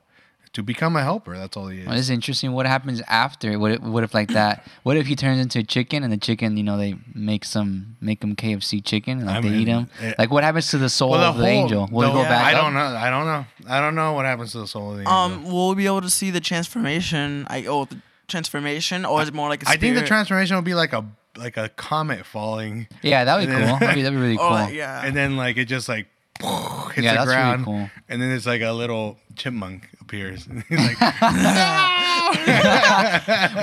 [0.53, 1.37] to become a helper.
[1.37, 1.87] That's all he is.
[1.87, 2.51] Well, it's interesting.
[2.53, 3.59] What happens after?
[3.59, 4.65] What if, what if like that?
[4.81, 7.95] What if he turns into a chicken and the chicken, you know, they make some
[8.01, 9.89] make him KFC chicken, and like I they mean, eat him.
[10.01, 11.87] it- like what happens to the soul Well, of the angel?
[11.91, 12.61] Will the it go whole- back I up?
[12.63, 12.85] don't know.
[12.85, 13.45] I don't know.
[13.69, 15.13] I don't know what happens to the soul of the angel.
[15.13, 17.45] Um, will we be able to see the transformation?
[17.49, 20.63] I oh the transformation, or is it more like a I think the transformation will
[20.63, 21.05] be like a
[21.37, 23.79] like a comet falling, Yeah, that'd be And then- cool.
[23.79, 24.49] That'd be, that'd be really oh, cool.
[24.51, 25.05] like, yeah.
[25.05, 26.07] and then like it just like
[26.39, 27.89] hits Yeah, the that's really ground, cool.
[28.09, 30.45] and then it's like a little chipmunk appears.
[30.69, 30.97] He's like,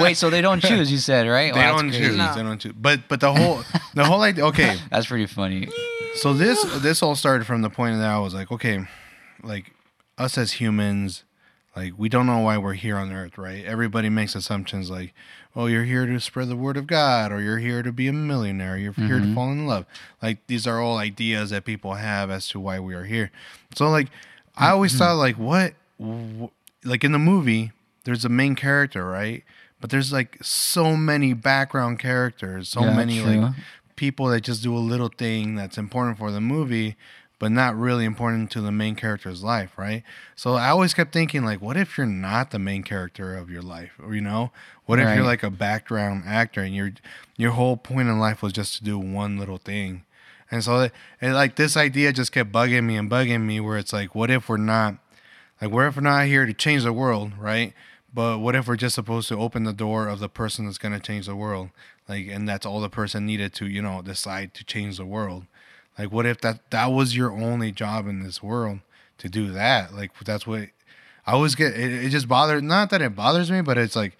[0.00, 0.90] Wait, so they don't choose?
[0.90, 1.52] You said right?
[1.52, 2.16] they Wow, that's don't choose.
[2.16, 2.34] No.
[2.34, 2.72] They don't choose.
[2.76, 3.62] But but the whole
[3.94, 4.44] the whole idea.
[4.46, 5.68] Okay, That's pretty funny.
[6.16, 8.84] so this this all started from the point that I was like, okay,
[9.42, 9.72] like
[10.18, 11.24] us as humans,
[11.76, 13.64] like we don't know why we're here on Earth, right?
[13.64, 15.12] Everybody makes assumptions like,
[15.56, 18.12] oh, you're here to spread the word of God, or you're here to be a
[18.12, 19.34] millionaire, you're here to mm-hmm.
[19.34, 19.86] fall in love.
[20.22, 23.30] Like these are all ideas that people have as to why we are here.
[23.74, 24.08] So like,
[24.56, 24.98] I always mm-hmm.
[24.98, 25.74] thought like, what,
[26.84, 27.72] like in the movie,
[28.04, 29.42] there's a main character, right?
[29.80, 33.40] But there's like so many background characters, so Yeah, many true.
[33.40, 33.54] like
[33.96, 36.96] people that just do a little thing that's important for the movie
[37.38, 40.02] but not really important to the main character's life right?
[40.36, 43.62] So i always kept thinking like what if you're not the main character of your
[43.62, 44.52] life or you know?
[44.86, 45.14] What if Right.
[45.14, 46.92] you're like a background actor and your
[47.36, 50.04] your whole point in life was just to do one little thing?
[50.50, 53.78] And so it, it, like this idea just kept bugging me and bugging me where
[53.78, 54.96] it's like what if we're not
[55.60, 57.72] like what if we're not here to change the world right?
[58.12, 60.94] But what if we're just supposed to open the door of the person that's going
[60.94, 61.70] to change the world?
[62.08, 65.46] Like and that's all the person needed to you know decide to change the world
[65.98, 68.80] like what if that that was your only job in this world
[69.18, 69.94] to do that?
[69.94, 70.68] Like that's what
[71.26, 74.14] i always get it, it just bothers not that it bothers me but it's like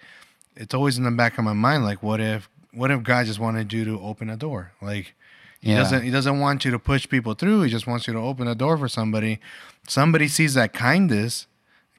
[0.55, 3.39] it's always in the back of my mind like what if what if god just
[3.39, 4.71] wanted you to open a door?
[4.81, 5.13] Like
[5.61, 5.77] he Yeah.
[5.77, 7.61] doesn't he doesn't want you to push people through.
[7.61, 9.39] He just wants you to open a door for somebody.
[9.87, 11.47] Somebody sees that kindness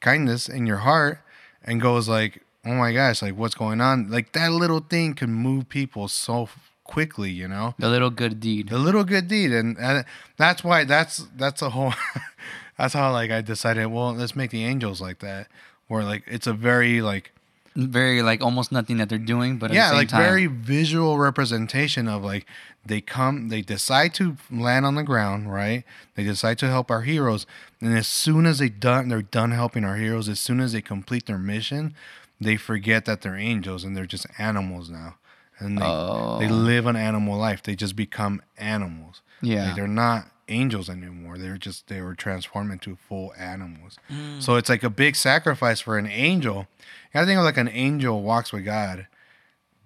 [0.00, 1.20] kindness in your heart
[1.64, 4.10] and goes like oh my gosh like what's going on?
[4.10, 6.48] Like that little thing can move people so
[6.86, 7.74] quickly you know?
[7.78, 8.68] The little good deed.
[8.68, 10.04] the little good deed and, and
[10.36, 11.94] that's why that's that's a whole
[12.78, 15.48] that's how like i decided well let's make the angels like that
[15.88, 17.32] where like it's a very like
[17.76, 20.46] Very like almost nothing that they're doing, but at yeah the same like time, very
[20.46, 22.46] visual representation of like
[22.86, 25.84] they come they decide to land on the ground right?
[26.14, 27.44] They decide to help our heroes
[27.82, 30.80] and as soon as they done they're done helping our heroes as soon as they
[30.80, 31.94] complete their mission
[32.40, 35.16] they forget that they're angels and they're just animals now
[35.58, 36.38] and they, Oh.
[36.38, 37.62] they live an animal life.
[37.62, 39.22] They just become animals.
[39.42, 39.66] Yeah.
[39.66, 41.38] like they're not angels anymore.
[41.38, 43.98] They're just they were transformed into full animals.
[44.10, 44.40] Mm.
[44.42, 46.66] So it's like a big sacrifice for an angel.
[46.78, 49.06] You gotta think of like an angel walks with god.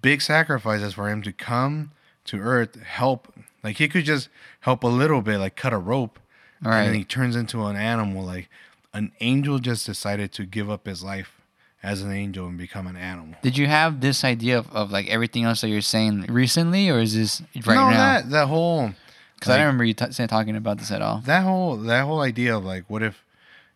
[0.03, 1.93] Big sacrifices for him to come
[2.27, 3.33] to earth help
[3.65, 4.29] like he could just
[4.61, 6.19] help a little bit like cut a rope
[6.65, 8.25] All and then he turns into an animal.
[8.25, 8.49] Like
[8.95, 11.40] an angel just decided to give up his life
[11.83, 15.09] as an angel and become an animal Did you have this idea of, of like
[15.09, 17.97] everything else that you're saying recently, or is this right no now?
[17.97, 18.93] that that whole
[19.37, 21.21] Because I don't remember you t- talking about this at all.
[21.27, 23.25] that whole that whole idea of like what if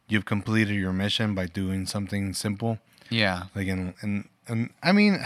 [0.09, 2.79] you've completed your mission by doing something simple
[3.11, 3.45] Yeah.
[3.55, 5.19] like and and, and i mean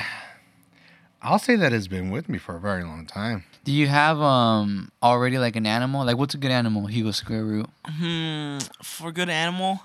[1.21, 4.21] i'll say that has been with me for a very long time Do you have
[4.21, 6.05] um already like an animal?
[6.07, 6.87] Like what's a good animal?
[6.87, 7.69] Hugo Square Root.
[7.85, 8.59] Hmm.
[8.83, 9.81] For good animal,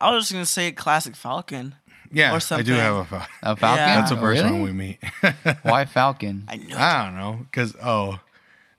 [0.00, 1.74] I was just gonna say classic falcon.
[2.12, 3.78] Yeah Or i do have a falcon A falcon?
[3.86, 3.96] Yeah.
[4.00, 4.52] that's the first really?
[4.52, 4.98] one we meet
[5.62, 6.44] Why falcon?
[6.48, 6.76] I know.
[6.76, 8.18] i don't know because oh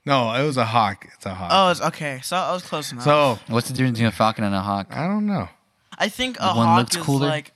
[0.04, 2.20] no it was a hawk it's a hawk Oh, it's okay.
[2.22, 3.04] So I was close enough.
[3.04, 4.88] so What's the difference between a falcon and a hawk?
[4.90, 5.48] i don't know
[5.98, 7.28] I think a The one hawk looks is cooler?
[7.28, 7.52] like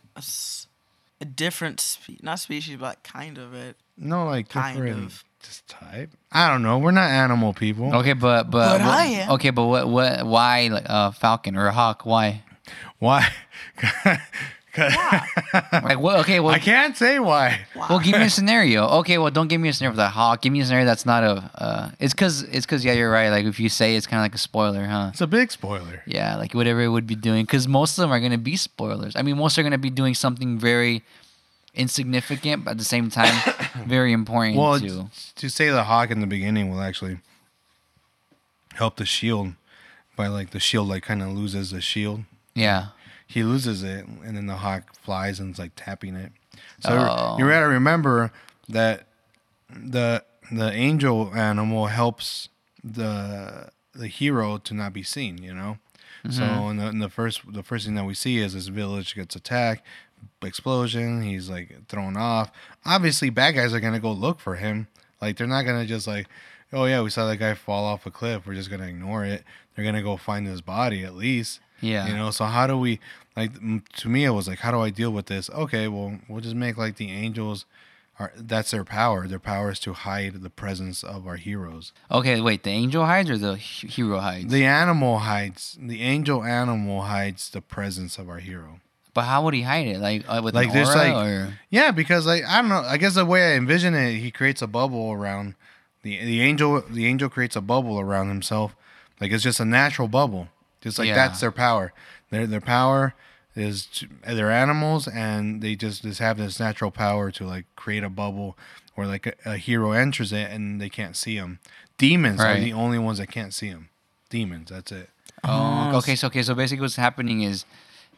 [1.20, 3.76] a different spe- not species, but kind of it.
[3.96, 5.24] no like Kind different of.
[5.42, 9.04] just type i don't know we're not animal people Okay, but but, But what- I
[9.06, 9.30] am.
[9.32, 12.04] okay, but what what why like a falcon or a hawk?
[12.06, 12.42] Why?
[12.98, 13.28] why
[15.72, 16.20] Like what?
[16.20, 18.86] Okay, well, i can't say why well, give me a scenario.
[19.00, 20.42] Okay, well, don't give me a scenario for the hawk.
[20.42, 21.50] Give me a scenario that's not a.
[21.54, 23.30] Uh, it's cause it's cause yeah, you're right.
[23.30, 25.10] Like if you say it's kind of like a spoiler, huh?
[25.12, 28.10] it's a big spoiler Yeah, like whatever it would be doing, because most of them
[28.12, 29.14] are gonna be spoilers.
[29.16, 31.02] I mean, most are gonna be doing something very
[31.74, 33.34] insignificant, but at the same time,
[33.86, 35.06] very important well to.
[35.36, 37.18] to say the hawk in the beginning will actually
[38.74, 39.52] help the shield
[40.16, 42.22] by like the shield like kind of loses the shield
[42.54, 42.88] Yeah.
[43.26, 46.32] He loses it and then the hawk flies and it's like tapping it.
[46.80, 47.36] So Oh.
[47.38, 48.32] you gotta remember
[48.68, 49.08] that
[49.68, 52.48] the the angel animal helps
[52.84, 55.78] the the hero to not be seen you know?
[56.30, 56.70] So mm-hmm.
[56.70, 59.34] in the, in the first the first thing that we see is this village gets
[59.36, 59.82] attacked
[60.42, 62.50] explosion he's like thrown off.
[62.84, 64.86] Obviously bad guys are gonna go look for him.
[65.20, 66.28] Like they're not gonna just like
[66.72, 69.42] oh yeah we saw that guy fall off a cliff we're just gonna ignore it.
[69.74, 72.06] They're gonna go find his body at least Yeah.
[72.08, 73.00] You know, so how do we
[73.36, 73.52] like
[73.96, 75.50] to me it was like how do I deal with this?
[75.50, 77.64] Okay, well, we'll just make like the angels
[78.18, 79.28] are that's their power.
[79.28, 81.92] Their power is to hide the presence of our heroes.
[82.10, 82.62] Okay, wait.
[82.62, 84.50] The angel hides or the hero hides?
[84.50, 85.76] The animal hides.
[85.80, 88.80] The angel animal hides the presence of our hero.
[89.12, 89.98] but how would he hide it?
[89.98, 92.80] Like uh, with Like, an aura like- or Yeah, because like I don't know.
[92.86, 95.54] I guess the way I envision it, he creates a bubble around
[96.02, 96.82] the the angel.
[96.88, 98.74] The angel creates a bubble around himself.
[99.20, 100.48] Like it's just a natural bubble.
[100.87, 101.16] Just like Yeah.
[101.16, 101.92] that's their power.
[102.31, 103.14] Their their power
[103.57, 108.05] is to, they're animals and they just just have this natural power to like create
[108.05, 108.57] a bubble
[108.94, 111.59] where like a, a hero enters it and they can't see him.
[111.99, 113.88] Demons are the only ones that can't see him.
[114.31, 114.70] Demons.
[114.70, 115.11] That's it.
[115.42, 116.14] Oh, oh, okay.
[116.14, 117.64] So okay, so basically what's happening is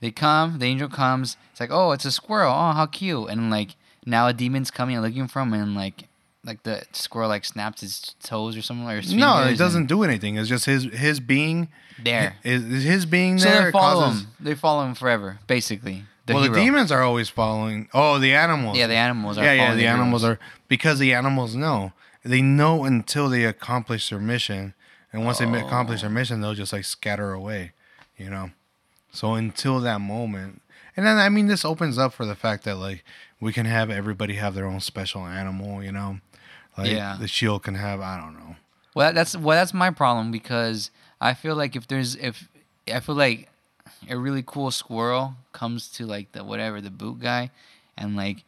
[0.01, 1.39] they come, the angel comes.
[1.53, 2.53] It's like, oh, it's a squirrel.
[2.53, 3.31] Oh, how cute!
[3.31, 6.08] And like now a demon's coming and looking for him, and like
[6.45, 10.03] like the squirrel like snaps his toes or something, or his No, it doesn't do
[10.03, 10.37] anything.
[10.37, 11.69] It's just his his being
[12.03, 12.37] There.
[12.45, 14.31] Is, is his being So there they follow causes him.
[14.41, 16.05] They follow him forever, basically.
[16.27, 16.55] The well, hero.
[16.55, 17.89] the demons are always following.
[17.95, 18.77] Oh, the animals.
[18.77, 19.45] Yeah, the animals are.
[19.45, 19.63] yeah, yeah.
[19.65, 21.93] following The animals are because the animals know.
[22.25, 24.75] They know until they accomplish their mission,
[25.13, 26.03] and once they accomplish Oh.
[26.03, 27.73] their mission, they'll just like scatter away.
[28.17, 28.51] You know.
[29.11, 30.61] So until that moment,
[30.97, 33.05] and then I mean, this opens up for the fact that like
[33.41, 35.83] we can have everybody have their own special animal.
[35.83, 36.19] You know.
[36.79, 37.17] Like Yeah.
[37.21, 38.01] the shield can have.
[38.01, 38.57] I don't know.
[38.95, 42.49] Well, that's well, that's my problem because I feel like if there's if
[42.93, 43.49] I feel like
[44.09, 47.51] a really cool squirrel comes to like the whatever the boot guy,
[47.97, 48.45] and like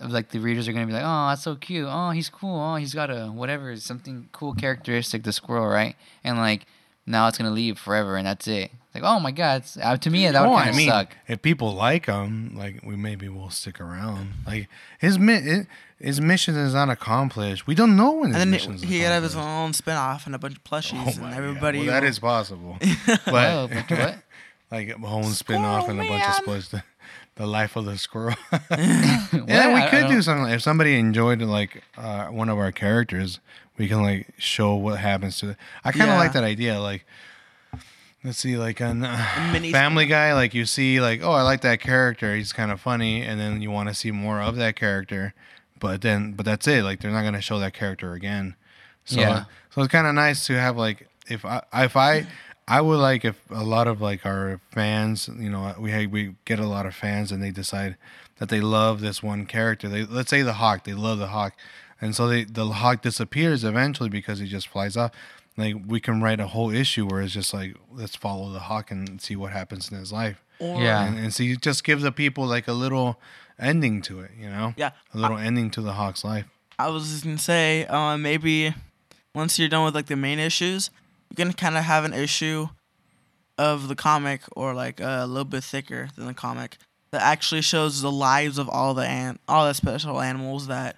[0.00, 1.86] like the readers are gonna be like, oh, that's so cute.
[1.88, 2.58] Oh, he's cool.
[2.58, 5.94] Oh, he's got a whatever something cool characteristic, the squirrel, right?
[6.24, 6.66] And like
[7.10, 8.70] now it's gonna leave forever, and that's it.
[8.94, 10.88] Like, oh my god, it's, uh, to me that would Well, kind I of mean,
[10.88, 11.16] suck.
[11.28, 14.32] if people like him, like we maybe will stick around.
[14.46, 14.68] Like
[14.98, 15.66] his mi-
[16.00, 17.66] his mission is not accomplished.
[17.68, 20.26] We don't know when his And then mission is he could have his own spin-off
[20.26, 21.78] and a bunch of plushies Oh and everybody.
[21.78, 22.88] Well, that will- is possible, Oh,
[23.26, 24.14] but but what?
[24.72, 26.70] like a whole spin off and a bunch of plushies.
[26.70, 26.82] The,
[27.36, 28.34] the life of the squirrel.
[28.50, 28.62] What?
[28.80, 30.44] yeah, we I- I could don't- do something.
[30.44, 33.38] Like, if somebody enjoyed like uh, one of our characters,
[33.80, 35.56] we can like show what happens to it.
[35.82, 36.18] I kind of Yeah.
[36.18, 36.78] like that idea.
[36.78, 37.06] Like,
[38.22, 41.62] let's see, like on uh, mini- Family Guy, like you see, like oh, I like
[41.62, 42.36] that character.
[42.36, 45.32] He's kind of funny, and then you want to see more of that character,
[45.78, 46.84] but then but that's it.
[46.84, 48.54] Like they're not gonna show that character again.
[49.04, 49.44] So Yeah.
[49.70, 52.26] so it's kind of nice to have like if I if I.
[52.68, 56.60] I would like if a lot of like our fans, you know, we we get
[56.60, 57.96] a lot of fans and they decide
[58.38, 59.88] that they love this one character.
[59.88, 61.54] They let's say the hawk, they love the hawk,
[62.00, 65.12] and so they the hawk disappears eventually because he just flies off.
[65.56, 68.90] Like we can write a whole issue where it's just like let's follow the hawk
[68.90, 71.04] and see what happens in his life, Or, Yeah.
[71.04, 73.20] and, and see just give the people like a little
[73.58, 74.92] ending to it, you know, Yeah.
[75.12, 76.46] a little ending to the hawk's life.
[76.78, 78.74] I was just gonna say, uh, maybe
[79.34, 80.90] once you're done with like the main issues,
[81.28, 82.68] you can kind of have an issue
[83.58, 86.78] of the comic or like a little bit thicker than the comic
[87.10, 90.96] that actually shows the lives of all the an- all the special animals that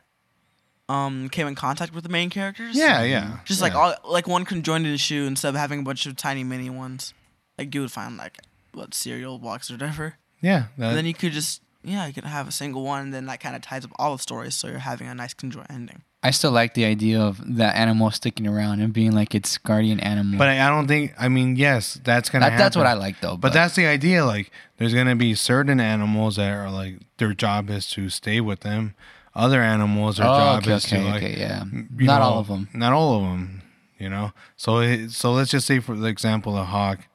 [0.92, 2.76] um came in contact with the main characters.
[2.76, 3.78] Yeah, yeah, Just like yeah.
[3.78, 7.14] all like one conjoined shoe instead of having a bunch of tiny mini ones.
[7.58, 8.38] Like you would find like
[8.72, 10.14] what cereal box or whatever.
[10.40, 10.64] yeah.
[10.78, 13.26] That, And then you could just yeah, you could have a single one, and then
[13.26, 16.02] that kind of ties up all the stories, so you're having a nice conjoined ending.
[16.22, 19.98] I still like the idea of that animal sticking around and being like its guardian
[19.98, 20.38] animal.
[20.38, 21.12] but I, I don't think.
[21.18, 22.50] I mean, yes, that's gonna.
[22.50, 23.36] that, that's what I like though.
[23.36, 24.24] But that's the idea.
[24.24, 28.60] Like, there's gonna be certain animals that are like their job is to stay with
[28.60, 28.94] them.
[29.34, 31.64] Other animals, their oh, job okay, is okay, to like, okay, yeah.
[31.72, 32.68] Not know, all of them.
[32.74, 33.62] Not all of them.
[33.98, 34.32] You know.
[34.56, 37.06] So it, so let's just say for the example, the hawk,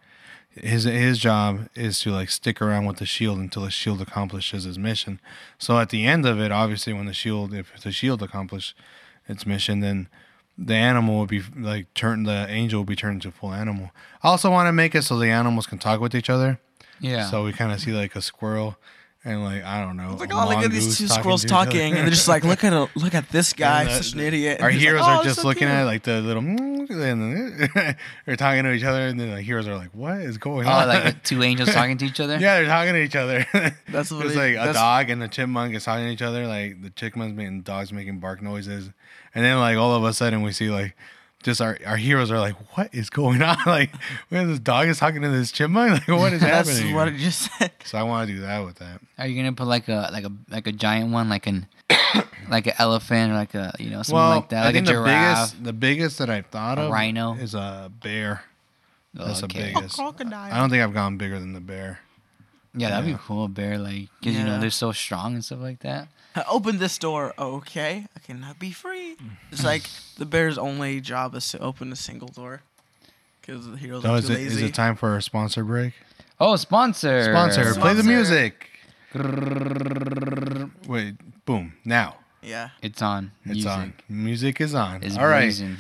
[0.50, 4.64] his his job is to like stick around with the shield until the shield accomplishes
[4.64, 5.20] his mission.
[5.60, 8.76] So at the end of it, obviously, when the shield, if the shield accomplished
[9.28, 10.10] its mission, then
[10.58, 12.26] the animal would be like turned.
[12.26, 13.92] The angel would be turned into a full animal.
[14.24, 16.60] I also want to make it so the animals can talk with each other.
[17.00, 17.30] Yeah.
[17.30, 18.78] So we kind of see like a squirrel
[19.24, 20.12] and like I don't know.
[20.12, 21.66] It's like, oh, look at these two squirrels to each other.
[21.72, 24.20] talking, and they're just like, look at a, look at this guy, the- such an
[24.22, 24.62] idiot.
[24.62, 26.44] Our And like, heroes "Oh, are just so looking cute." at like the little,
[26.90, 27.70] and
[28.26, 30.72] they're talking to each other, and then the heroes are like, "What is going oh,
[30.72, 32.38] on?" like two angels talking to each other.
[32.38, 33.46] yeah, they're talking to each other.
[33.90, 36.48] That's what it's it- like a dog and a chipmunk is talking to each other.
[36.48, 38.90] Like the chipmunk's making dogs making bark noises,
[39.36, 40.96] and then like all of a sudden we see like.
[41.48, 43.56] Just our, our heroes are like, what is going on?
[43.66, 43.90] Like,
[44.28, 45.92] when this dog is talking to this chipmunk?
[46.10, 46.94] Like, what is That's happening?
[46.94, 47.16] what here?
[47.16, 47.72] it just said.
[47.86, 49.00] So I want to do that with that.
[49.18, 51.66] Are you gonna put like a like a like a giant one, like an
[52.50, 54.78] like an elephant or like a you know something well, like that, I like a
[54.80, 55.52] think the giraffe?
[55.52, 57.36] biggest, the biggest that I've thought A of, rhino?
[57.36, 58.44] is a bear.
[59.14, 59.72] That's okay.
[59.72, 59.96] the biggest.
[59.96, 60.52] crocodile.
[60.54, 62.00] I don't think I've gone bigger than the bear.
[62.78, 63.16] Yeah, that'd Yeah.
[63.18, 64.60] be cool, a bear, like because you know Yeah.
[64.60, 66.08] they're so strong and stuff like that.
[66.48, 67.34] Open this door.
[67.40, 69.18] Okay, I cannot be free.
[69.52, 69.84] It's like
[70.18, 72.62] the bear's only job is to open a single door.
[73.42, 74.56] because the heroes So are is too it, lazy.
[74.58, 75.94] is it time for a sponsor break?
[76.40, 77.24] Oh, sponsor.
[77.24, 78.04] Sponsor, play the Sponsor.
[78.04, 78.70] music.
[80.88, 82.18] Wait, boom, now.
[82.44, 82.70] Yeah.
[82.82, 83.32] It's on.
[83.46, 83.94] It's Music on.
[84.10, 85.02] Music is on.
[85.02, 85.44] Is All right.
[85.46, 85.78] blazing.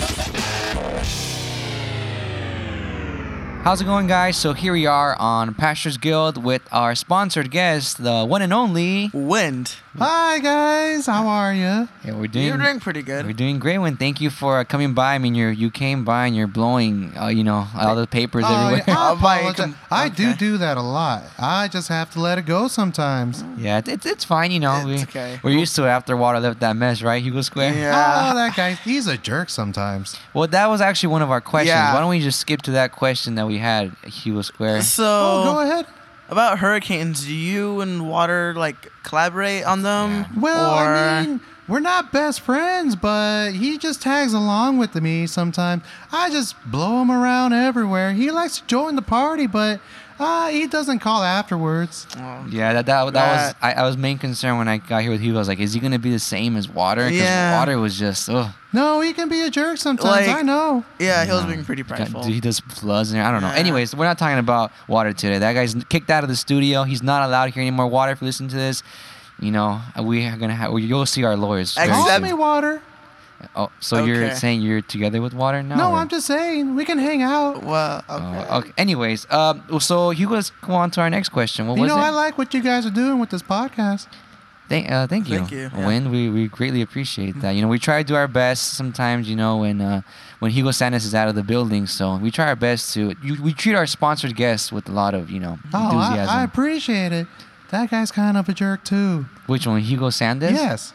[3.68, 4.38] How's it going, guys?
[4.38, 9.12] So here we are on Pastors Guild with our sponsored guest, the one and only.
[9.12, 9.76] Wind.
[10.00, 11.90] Hi guys, how are you?
[12.06, 12.46] Yeah, we're doing.
[12.46, 13.26] You're doing pretty good.
[13.26, 13.98] We're doing great one.
[13.98, 15.16] Thank you for coming by.
[15.16, 18.44] I mean, you you came by and you're blowing, uh, you know, all the papers
[18.46, 18.84] Oh, everywhere.
[18.88, 19.66] yeah, I I'll buy a apologize.
[19.66, 20.38] com- I do okay.
[20.38, 21.24] do that a lot.
[21.40, 23.44] I just have to let it go sometimes.
[23.58, 24.52] Yeah, it's it's fine.
[24.52, 25.40] You know, we, okay.
[25.44, 27.74] we're used to it after water left that mess, right, Hugo Square?
[27.74, 28.30] Yeah.
[28.32, 30.16] Oh, that guy, he's a jerk sometimes.
[30.32, 31.70] Well, that was actually one of our questions.
[31.70, 31.96] Yeah.
[31.96, 34.82] Why don't we just skip to that question that we had, Hugo Square?
[34.84, 35.86] So Oh, go ahead.
[36.30, 40.26] about hurricanes, do you and Water like collaborate on them?
[40.40, 45.28] Well, or I mean, we're not best friends, but he just tags along with me
[45.28, 45.84] sometimes.
[46.12, 48.14] I just blow him around everywhere.
[48.14, 49.80] He likes to join the party, but
[50.20, 52.08] uh, he doesn't call afterwards.
[52.18, 55.12] Oh, Yeah, that that, that was I, I, was main concern when I got here
[55.12, 55.38] with Hugo.
[55.38, 57.04] I was like, is he gonna be the same as water?
[57.06, 57.60] Because Yeah.
[57.60, 58.52] water was just ugh.
[58.74, 60.28] No, he can be a jerk sometimes.
[60.28, 60.84] Like- I know.
[61.00, 62.24] yeah, he was being pretty God, prideful.
[62.24, 63.26] he does floods in there.
[63.26, 63.48] I don't know.
[63.48, 63.56] Yeah.
[63.60, 65.40] Anyways, we're not talking about water today.
[65.40, 66.84] That guy's kicked out of the studio.
[66.84, 67.88] He's not allowed here anymore.
[67.88, 68.84] Water, if you listen to this,
[69.40, 70.72] you know we are gonna have.
[70.78, 71.74] You'll see our lawyers.
[71.76, 72.82] very Except- Call me water.
[73.56, 75.76] Oh, so you're saying you're together with water now?
[75.76, 77.64] No, or- I'm just saying we can hang out.
[77.64, 78.54] well, Oh, okay.
[78.56, 78.72] okay.
[78.78, 81.68] Anyways, um, so Hugo, let's go on to our next question.
[81.68, 82.02] What You was know, it?
[82.02, 84.08] I like what you guys are doing with this podcast.
[84.70, 85.88] Thank, uh, thank you, Thank you, yeah.
[85.88, 86.12] Win.
[86.12, 87.52] We we greatly appreciate that.
[87.52, 89.30] You know, we try to do our best sometimes.
[89.30, 90.02] You know, when uh,
[90.40, 93.16] when Hugo Sanders is out of the building, so we try our best to.
[93.24, 96.36] You, we treat our sponsored guests with a lot of you know Oh, I, enthusiasm.
[96.36, 97.28] I appreciate it.
[97.70, 99.26] That guy's kind of a jerk too.
[99.46, 100.52] Which one, Hugo Sanders?
[100.52, 100.92] Yes.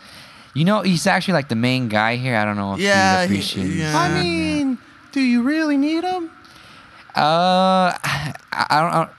[0.54, 2.36] You know, he's actually like the main guy here.
[2.36, 3.66] I don't know if Yeah, you he- appreciate.
[3.68, 3.98] yeah.
[3.98, 4.78] I mean,
[5.12, 6.30] do you really need him?
[7.14, 8.90] Uh, I, I don't.
[8.92, 9.10] I don't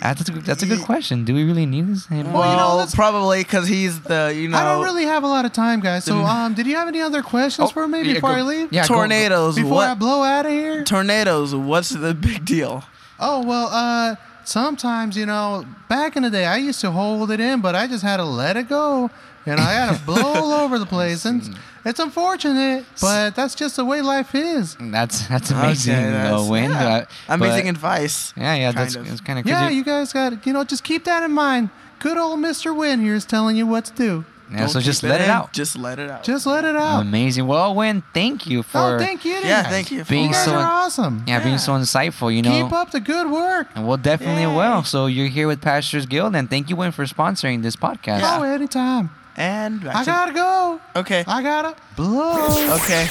[0.00, 1.24] that's a, good- that's a good question.
[1.26, 2.06] Do we really need this?
[2.06, 2.32] Him?
[2.32, 5.44] Well, you know, probably because he's the you know I don't really have a lot
[5.44, 6.04] of time, guys.
[6.04, 8.42] So, um, did you have any other questions Oh, for me yeah, before go- I
[8.42, 8.72] leave?
[8.72, 9.56] yeah, go- tornadoes.
[9.56, 10.82] Before I blow out of here?
[10.84, 11.54] tornadoes?
[11.54, 12.84] What's the big deal?
[13.20, 17.38] Oh well, uh, sometimes you know, back in the day, I used to hold it
[17.40, 19.10] in, but I just had to let it go,
[19.46, 21.56] and I had to blow all over the place, and mm.
[21.84, 24.76] it's unfortunate, but that's just the way life is.
[24.80, 26.70] That's that's amazing, Okay, that's- Win.
[26.70, 27.00] yeah.
[27.00, 28.32] but- Amazing but- advice.
[28.36, 29.12] Yeah, yeah, that's kind of.
[29.12, 31.70] it's kind of Yeah, you guys got to, you know, just keep that in mind.
[31.98, 34.24] Good old Mister Win here is telling you what to do.
[34.50, 34.66] yeah.
[34.66, 35.52] So Don't just keep let it out.
[35.52, 36.24] Just let it out.
[36.24, 37.00] Just let it out.
[37.02, 37.46] Amazing.
[37.46, 39.34] Well, Win, thank you oh, for oh, thank you.
[39.34, 40.04] yeah, thank you.
[40.04, 41.24] Being You for- guys so- are awesome.
[41.28, 42.34] yeah, being so insightful.
[42.34, 43.68] You know, Keep up the good work.
[43.76, 44.54] and we'll definitely Yay.
[44.56, 44.82] will.
[44.82, 48.20] So you're here with Pastors Guild, and thank you, Win, for sponsoring this podcast.
[48.20, 48.38] Yeah.
[48.40, 49.10] Oh, anytime.
[49.36, 50.80] And back I to- gotta go.
[50.96, 51.24] okay.
[51.26, 52.74] I gotta blow.
[52.76, 53.08] Okay.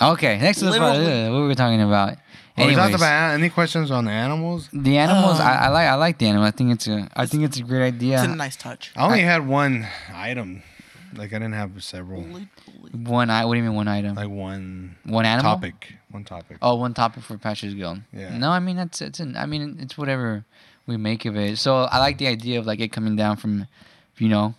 [0.00, 2.18] Okay, next to the Literally- uh, what were we talking about?
[2.56, 4.68] Oh, we talked Anyways, about any questions on the animals?
[4.72, 5.40] the animals.
[5.40, 5.88] Um, I, I like.
[5.88, 6.44] I like the animal.
[6.46, 7.08] I think it's a.
[7.16, 8.22] I think it's a great idea.
[8.22, 8.92] It's a nice touch.
[8.96, 10.62] I only had one item.
[11.16, 12.22] Like I didn't have several.
[12.22, 13.30] One.
[13.30, 13.44] I.
[13.44, 14.14] What do you mean one item?
[14.14, 15.54] Like one one animal.
[15.54, 15.94] topic.
[16.12, 16.58] One topic.
[16.62, 18.00] Oh, one topic for Pastors Guild.
[18.12, 18.36] Yeah.
[18.38, 19.18] No, I mean that's it's.
[19.18, 20.44] An, I mean it's whatever
[20.86, 21.58] we make of it.
[21.58, 23.66] So I like the idea of like it coming down from,
[24.18, 24.54] you know,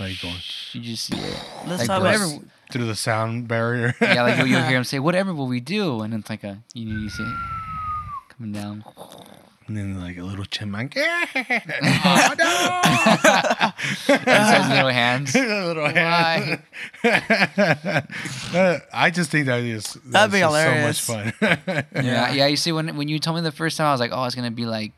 [0.00, 0.34] Like going
[0.72, 1.12] you just.
[1.14, 2.24] Let's Like talk whatever.
[2.24, 2.44] about.
[2.72, 3.94] through the sound barrier.
[4.00, 6.58] yeah, like you'll, you'll hear him say, "Whatever will we do?" And it's like a
[6.74, 7.36] you know you see it
[8.30, 8.84] coming down.
[9.68, 10.96] and then like a little chipmunk.
[11.34, 11.46] and
[14.08, 15.34] says little hands.
[15.34, 16.62] little hand.
[18.92, 20.98] I just think that is That'd be just hilarious.
[21.00, 21.84] So much fun.
[22.04, 22.46] Yeah, yeah.
[22.46, 24.34] You see, when when you told me the first time, I was like, "Oh, it's
[24.34, 24.92] gonna be like."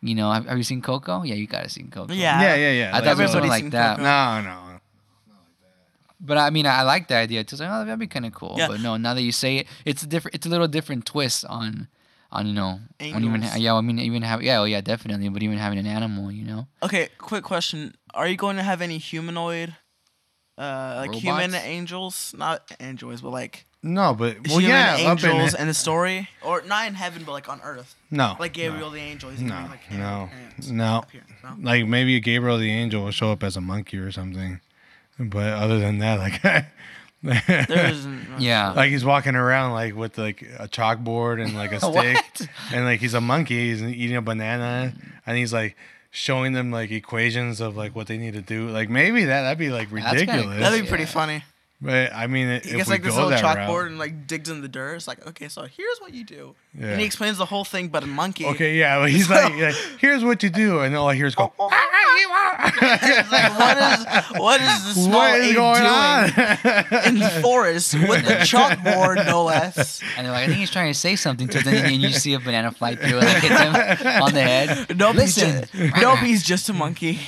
[0.00, 1.22] You know, have, have you seen Coco?
[1.22, 2.12] Yeah, you gotta see Coco.
[2.12, 2.40] Yeah.
[2.40, 2.90] yeah, yeah, yeah.
[2.96, 3.96] I thought it was something like that.
[3.96, 4.04] Coco.
[4.04, 4.64] No, no.
[6.20, 7.40] But I mean, I, I like the idea.
[7.40, 8.56] It's like, oh, that'd be kind of cool.
[8.58, 8.68] Yeah.
[8.68, 10.34] But no, now that you say it, it's a different.
[10.34, 11.88] It's a little different twist on,
[12.32, 13.58] on you know, on even Angles.
[13.58, 13.74] yeah.
[13.74, 15.28] I mean, even have yeah, oh yeah, definitely.
[15.28, 16.66] But even having an animal, you know.
[16.82, 17.94] Okay, quick question.
[18.14, 19.76] Are you going to have any humanoid,
[20.56, 22.34] uh, like human angels?
[22.36, 25.60] Not androids, but like No, but well, human yeah, up in angels it.
[25.60, 28.98] in the story, or not in heaven, but like on earth, No, like Gabriel the
[29.00, 29.30] angel.
[29.30, 30.98] He's No, gonna be like no, hands, no.
[31.04, 31.56] appearance, no.
[31.60, 34.60] Like maybe Gabriel the angel will show up as a monkey or something.
[35.20, 36.42] But other than that, like,
[37.22, 38.26] There isn't.
[38.40, 38.70] Yeah.
[38.72, 41.80] like he's walking around like with like a chalkboard and like a
[42.38, 43.70] stick, and like he's a monkey.
[43.70, 44.92] He's eating a banana,
[45.26, 45.76] and he's like
[46.10, 48.68] showing them like equations of like what they need to do.
[48.70, 50.60] Like maybe that that'd be like That's kinda ridiculous.
[50.60, 51.10] That'd be pretty Yeah.
[51.10, 51.44] funny.
[51.80, 54.26] But I mean, if He gets we like this go little chalkboard route, and like
[54.26, 54.96] digs in the dirt.
[54.96, 56.56] It's like, okay, so here's what you do.
[56.76, 56.88] Yeah.
[56.88, 58.46] And he explains the whole thing, but a monkey.
[58.46, 61.34] okay, yeah, but he's like, like, here's what you do, and all I hear is
[61.34, 61.52] go.
[61.60, 65.92] Ah, ah, it's like, what is what is the small what is ape going doing
[65.92, 67.04] on?
[67.06, 70.02] in the forest with the chalkboard, no less?
[70.16, 72.34] And they're like, I think he's trying to say something to them, and you see
[72.34, 74.96] a banana fly through and like, hit them on the head.
[74.98, 75.68] Nope, he's Listen.
[75.72, 77.18] just, nope, he's just a monkey.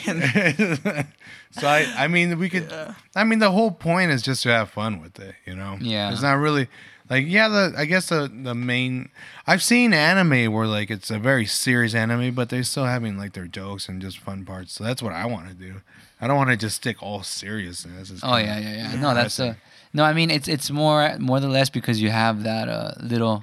[1.53, 2.73] So I, I mean, we could.
[3.17, 5.79] I mean, the whole point is just to have fun with it, you know.
[5.81, 6.13] Yeah.
[6.13, 6.69] It's not really
[7.09, 7.49] like yeah.
[7.49, 9.11] The I guess the the main.
[9.47, 13.33] I've seen anime where like it's a very serious anime, but they're still having like
[13.33, 14.73] their jokes and just fun parts.
[14.73, 15.81] So that's what I want to do.
[16.21, 18.11] I don't want to just stick all seriousness.
[18.11, 19.01] It's Oh yeah, yeah, yeah.
[19.01, 19.57] No, that's a
[19.93, 20.05] no.
[20.05, 23.43] I mean, it's it's more more or less because you have that uh, little,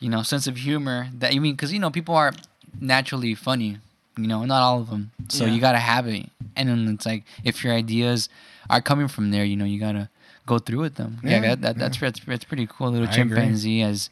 [0.00, 2.32] you know, sense of humor that you mean because you know people are
[2.80, 3.78] naturally funny.
[4.16, 5.10] You know, not all of them.
[5.28, 5.52] So Yeah.
[5.54, 8.28] you gotta have it, and then it's like if your ideas
[8.70, 10.08] are coming from there, you know, you gotta
[10.46, 11.18] go through with them.
[11.22, 12.90] Yeah, Yeah, that, that that's that's that's pretty cool.
[12.90, 13.36] Little I agree.
[13.36, 14.10] chimpanzee as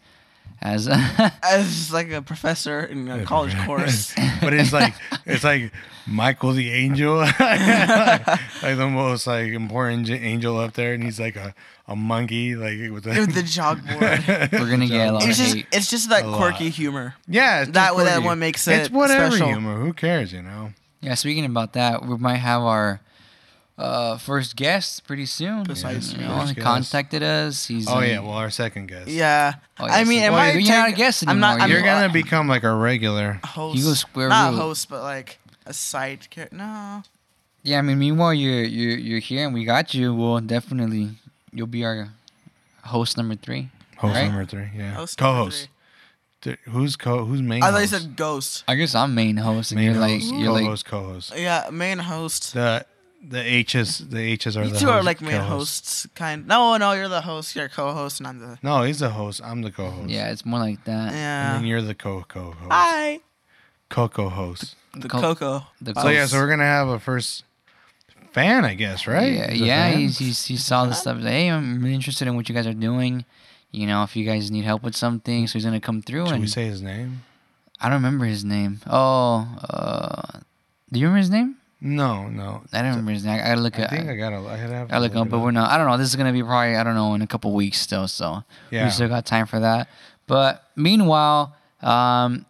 [0.60, 0.88] as
[1.42, 4.14] as like a professor in a college course.
[4.40, 4.94] but it's like
[5.26, 5.72] it's like
[6.06, 11.54] Michael the angel, like the most like important angel up there, and he's like a,
[11.88, 14.52] a monkey, like with the, with the chalkboard.
[14.60, 15.66] we're gonna get a lot It's of just hate.
[15.72, 16.36] it's just that A lot.
[16.38, 17.14] quirky humor.
[17.26, 17.62] yeah.
[17.62, 18.24] it's That just that quirky.
[18.26, 19.48] one makes it It's whatever special.
[19.48, 19.78] humor.
[19.80, 20.32] Who cares?
[20.32, 20.72] You know.
[21.00, 23.00] Yeah, speaking about that, we might have our
[23.78, 25.64] uh, first guest pretty soon.
[25.64, 26.28] Besides you you.
[26.28, 26.64] know, First he guest.
[26.66, 27.66] contacted us.
[27.66, 28.20] He's Oh uh, yeah.
[28.20, 29.08] Well, our second guest.
[29.08, 29.54] Yeah.
[29.80, 30.08] Oh, I yes.
[30.08, 31.52] mean, it Well, might you're not take- a guest I'm not.
[31.60, 31.64] anymore.
[31.64, 33.40] I'm You're gonna become like a regular.
[33.42, 33.78] a host.
[33.78, 34.58] You go square not root.
[34.58, 36.56] a host, but like a side character.
[36.56, 37.02] No.
[37.64, 40.14] Yeah, I mean, meanwhile you're you're you're here and we got you.
[40.14, 41.10] Well, definitely
[41.52, 42.08] you'll be our
[42.84, 43.68] host number three.
[43.98, 44.26] Host Right?
[44.26, 44.68] number three.
[44.76, 44.92] Yeah.
[44.94, 45.68] Host Co-host.
[46.42, 47.24] Th- Who's co?
[47.24, 47.62] Who's main?
[47.62, 48.02] I thought you host?
[48.02, 48.64] said ghost.
[48.66, 51.32] I guess I'm main host and main you're like host, you're like co-host, co-host.
[51.36, 52.54] Yeah, main host.
[52.54, 52.84] The
[53.24, 56.02] the H's the H's are You the two are like main co-hosts.
[56.02, 56.44] hosts, kind.
[56.48, 57.54] No, no, you're the host.
[57.54, 58.58] You're co-host, and I'm the.
[58.60, 59.40] No, he's the host.
[59.44, 60.10] I'm the co-host.
[60.10, 61.12] yeah, it's more like that.
[61.12, 61.56] Yeah.
[61.58, 62.72] And you're the co co host.
[62.72, 63.20] Hi.
[63.88, 64.74] Co-co host.
[64.96, 65.66] The Co- Coco.
[65.80, 67.44] The So yeah, so we're gonna have a first
[68.32, 69.32] fan, I guess, right?
[69.32, 69.90] Yeah, He's yeah.
[69.90, 69.98] fan?
[69.98, 71.20] He's, he's, he saw the stuff.
[71.20, 73.24] Hey, I'm interested in what you guys are doing.
[73.70, 76.26] You know, if you guys need help with something, so he's gonna come through.
[76.26, 77.22] Should and we say his name?
[77.80, 78.80] I don't remember his name.
[78.86, 80.40] Oh, uh,
[80.92, 81.56] do you remember his name?
[81.80, 82.62] No, no.
[82.72, 83.40] I don't remember his name.
[83.40, 83.90] I gotta look I at.
[83.90, 84.36] think I gotta.
[84.36, 84.92] I gotta have.
[84.92, 85.70] I look up, but we're not.
[85.70, 85.96] I don't know.
[85.96, 88.06] This is gonna be probably I don't know in a couple weeks still.
[88.08, 88.84] So Yeah.
[88.84, 89.88] we still got time for that.
[90.26, 92.46] But meanwhile, um,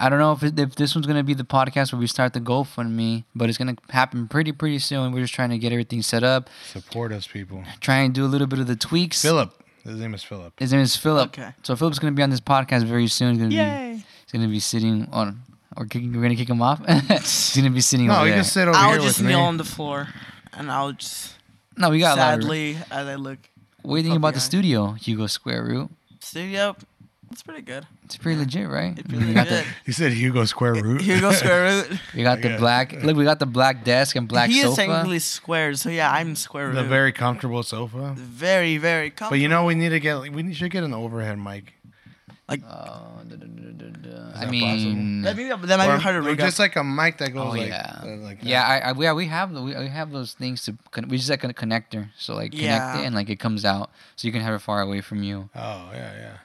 [0.00, 2.32] I don't know if it, if this one's gonna be the podcast where we start
[2.32, 5.12] the GoFundMe, but it's gonna happen pretty pretty soon.
[5.12, 7.62] We're just trying to get everything set up, Support us, people.
[7.80, 9.20] try and do a little bit of the tweaks.
[9.22, 9.52] Philip.
[9.84, 10.52] His name is Philip.
[10.58, 11.28] His name is Philip.
[11.38, 11.50] Okay.
[11.62, 13.34] So Philip's gonna be on this podcast very soon.
[13.34, 13.50] He's gonna
[13.94, 15.42] be he's gonna be sitting on.
[15.76, 16.80] Or kicking, we're gonna kick him off.
[17.08, 18.38] he's gonna be sitting No, over you there.
[18.40, 19.44] can sit over I'll here just with kneel me.
[19.44, 20.08] on the floor,
[20.52, 21.34] and I'll just
[21.76, 23.38] no, we got a lot sadly as I look
[23.82, 24.42] What do you think about the behind.
[24.42, 25.90] studio, Hugo Square Root?
[26.18, 26.74] studio.
[27.30, 27.86] It's pretty good.
[28.04, 28.98] It's pretty legit, right?
[28.98, 29.64] It's pretty we got good.
[29.86, 31.00] He said Hugo Square Root.
[31.00, 31.88] Hugo square root.
[31.88, 33.16] the we got the black look.
[33.16, 34.62] We got the black desk and black sofa.
[34.62, 36.74] he is technically squared, so yeah, I'm square root.
[36.74, 38.14] the very comfortable sofa.
[38.16, 39.30] very, very comfortable.
[39.30, 40.32] But you know, we need to get.
[40.32, 41.74] We should get an overhead mic.
[42.52, 44.32] Oh, da, da, da, da, da.
[44.34, 46.82] I that mean, that, may, that might or, be hard to or just like a
[46.82, 48.66] mic that goes oh like, yeah, uh, like yeah.
[48.66, 51.30] I, I, yeah, we have the- we, we have those things to con- we just
[51.30, 52.98] like a connector, so like connect Yeah.
[53.02, 55.48] it and like it comes out, so you can have it far away from you.
[55.54, 56.36] Oh yeah, yeah.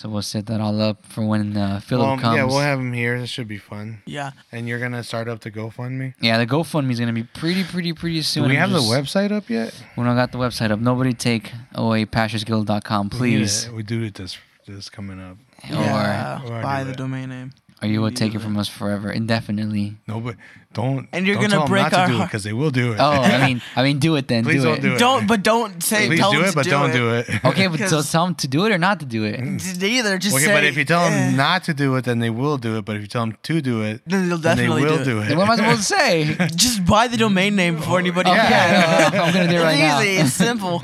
[0.00, 2.36] So we'll set that all up for when uh, Philip well, comes.
[2.38, 3.20] yeah, we'll have him here.
[3.20, 4.00] This should be fun.
[4.06, 4.30] Yeah.
[4.50, 6.14] And you're gonna start up the GoFundMe.
[6.22, 8.44] yeah, the GoFundMe is gonna be pretty, pretty, pretty soon.
[8.44, 9.74] Do we I'm have just- the website up yet?
[9.98, 10.78] We don't got the website up.
[10.80, 13.66] Nobody take away pastorsguild.com, We need please.
[13.66, 13.74] it.
[13.74, 15.36] We do it this this coming up.
[15.70, 16.40] Or yeah.
[16.46, 16.96] or buy the it.
[16.96, 17.52] domain name.
[17.82, 19.96] Or you will take it from us forever, indefinitely.
[20.06, 20.36] No, but
[20.74, 21.08] don't.
[21.12, 22.28] And you're don't gonna tell 'em break not to do it heart.
[22.30, 22.98] because they will do it.
[23.00, 24.44] Oh, I mean, I mean, do it then.
[24.44, 24.82] Please do don't it.
[24.82, 24.98] do it.
[24.98, 26.06] Don't, but don't say.
[26.06, 26.92] Please tell do them it, to but do don't it.
[26.92, 27.44] do it.
[27.44, 29.40] Okay, but so tell them to do it or not to do it.
[29.40, 30.18] Neither.
[30.18, 30.52] Just Okay, say.
[30.52, 32.84] but if you tell them eh, not to do it, then they will do it.
[32.84, 35.04] But if you tell them to do it, then they'll then they definitely will do,
[35.04, 35.24] do it.
[35.24, 35.28] it.
[35.30, 36.36] Then what am I supposed to say?
[36.54, 38.30] Just buy the domain name before anybody.
[38.30, 38.74] Okay, can.
[39.14, 39.98] I know, I'm gonna do it right now.
[40.00, 40.12] it's now.
[40.12, 40.20] easy.
[40.22, 40.82] It's simple.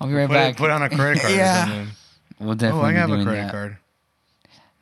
[0.00, 0.54] I'll be right Put, back.
[0.54, 1.62] it, put on a credit card Yeah.
[1.62, 1.88] or something.
[2.40, 3.50] we'll Oh, definitely I have a doing credit that.
[3.52, 3.76] card.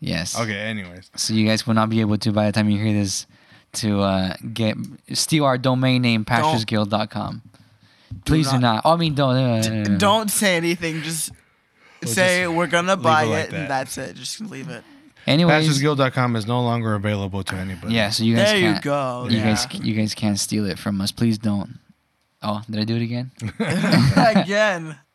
[0.00, 0.38] Yes.
[0.38, 1.10] Okay, anyways.
[1.16, 3.26] So you guys will not be able to by the time you hear this
[3.74, 4.76] to uh, get
[5.14, 7.42] steal our domain name pastorsguild.com.
[8.24, 8.60] Please do not.
[8.60, 8.82] not.
[8.84, 9.36] Oh, I mean, don't.
[9.36, 9.96] Uh.
[9.98, 11.02] Don't say anything.
[11.02, 11.32] Just
[12.02, 13.60] We'll say just we're gonna buy it it, that.
[13.60, 14.16] and that's it.
[14.16, 14.84] Just leave it.
[15.26, 17.94] Anyways, PastorsGuild.com is no longer available to anybody.
[17.94, 18.10] yeah.
[18.10, 18.84] So you guys There you can't.
[18.84, 19.26] go.
[19.28, 19.44] You yeah.
[19.54, 21.10] guys, you guys can't steal it from us.
[21.10, 21.78] Please don't.
[22.42, 23.30] Oh, did I do it again?
[24.16, 24.96] again.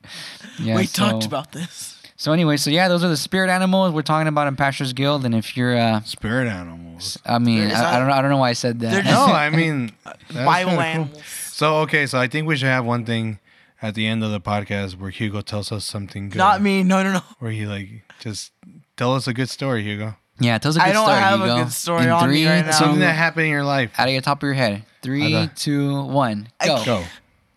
[0.59, 0.75] Yeah.
[0.77, 2.00] we so, talked about this.
[2.21, 5.25] So anyway, so yeah, those are the spirit animals we're talking about in Pastors Guild,
[5.25, 7.17] and if you're, uh, Spirit animals.
[7.25, 9.05] I mean, There's I, I a- don't know, I don't know why I said that.
[9.05, 10.81] No, I mean, that's Bible kinda cool.
[10.83, 11.23] animals.
[11.25, 13.39] So okay, so I think we should have one thing
[13.81, 16.37] at the end of the podcast where Hugo tells us something good.
[16.37, 16.83] Not me.
[16.83, 17.21] No, no, no.
[17.39, 18.51] Where he like just
[18.97, 20.13] tell us a good story, Hugo.
[20.39, 20.91] Yeah, tell us a good story.
[20.91, 21.21] I don't story.
[21.21, 22.71] have a good story In on me right now.
[22.71, 23.99] Something that happened in your life.
[23.99, 24.83] out of your top of your head.
[25.01, 25.51] Three, Okay.
[25.55, 26.85] two, one, I go.
[26.85, 27.03] Go.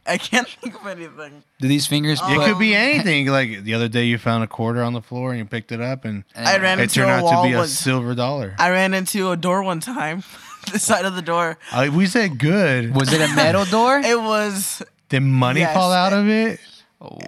[0.07, 1.43] I can't think of anything.
[1.61, 2.21] Do these fingers?
[2.23, 2.31] Oh.
[2.33, 3.27] It put- could be anything.
[3.35, 5.81] Like the other day, you found a quarter on the floor and you picked it
[5.81, 7.73] up, and I ran it into turned a out wall to be a once.
[7.73, 8.55] silver dollar.
[8.59, 10.23] I ran into a door one time.
[10.73, 11.59] the side of the door.
[11.73, 12.95] Uh, we said good.
[12.95, 13.99] Was it a metal door?
[13.99, 14.83] It was.
[15.11, 15.75] Did money Yes.
[15.75, 16.59] fall out of it?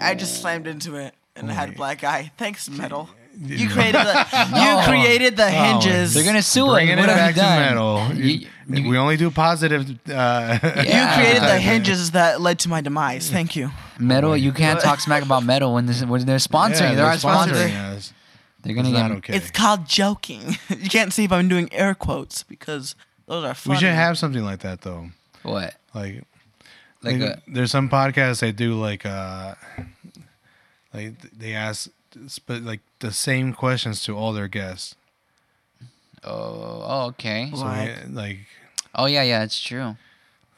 [0.00, 2.32] I just slammed into it and it had a black eye.
[2.38, 3.10] Thanks, metal.
[3.38, 3.56] Yeah.
[3.56, 4.26] You created the.
[4.52, 4.80] No.
[4.80, 6.14] You created the hinges.
[6.14, 6.72] They're gonna sue us.
[6.74, 7.60] Bringing What it have back you to done?
[7.60, 8.14] metal.
[8.14, 9.88] You- you- we only do positive.
[10.08, 10.82] Uh, Yeah.
[10.82, 13.30] You created the hinges that led to my demise.
[13.30, 13.70] Thank you.
[13.98, 14.36] metal.
[14.36, 16.80] You can't talk smack about metal when this when they're sponsoring.
[16.80, 18.12] Yeah, they're they're sponsoring us.
[18.62, 19.16] They're It's gonna not get.
[19.18, 19.36] okay.
[19.36, 20.56] It's called joking.
[20.68, 23.76] you can't see if I'm doing air quotes because those are funny.
[23.76, 25.10] we should have something like that though.
[25.44, 25.74] What?
[25.94, 26.24] Like,
[27.02, 29.54] Like like a, there's some podcasts they do like uh,
[30.92, 31.88] like they ask,
[32.46, 34.94] but like the same questions to all their guests.
[36.24, 37.50] oh, oh, okay.
[37.54, 38.38] So Like- we, like
[38.94, 39.96] Oh yeah, yeah, it's true.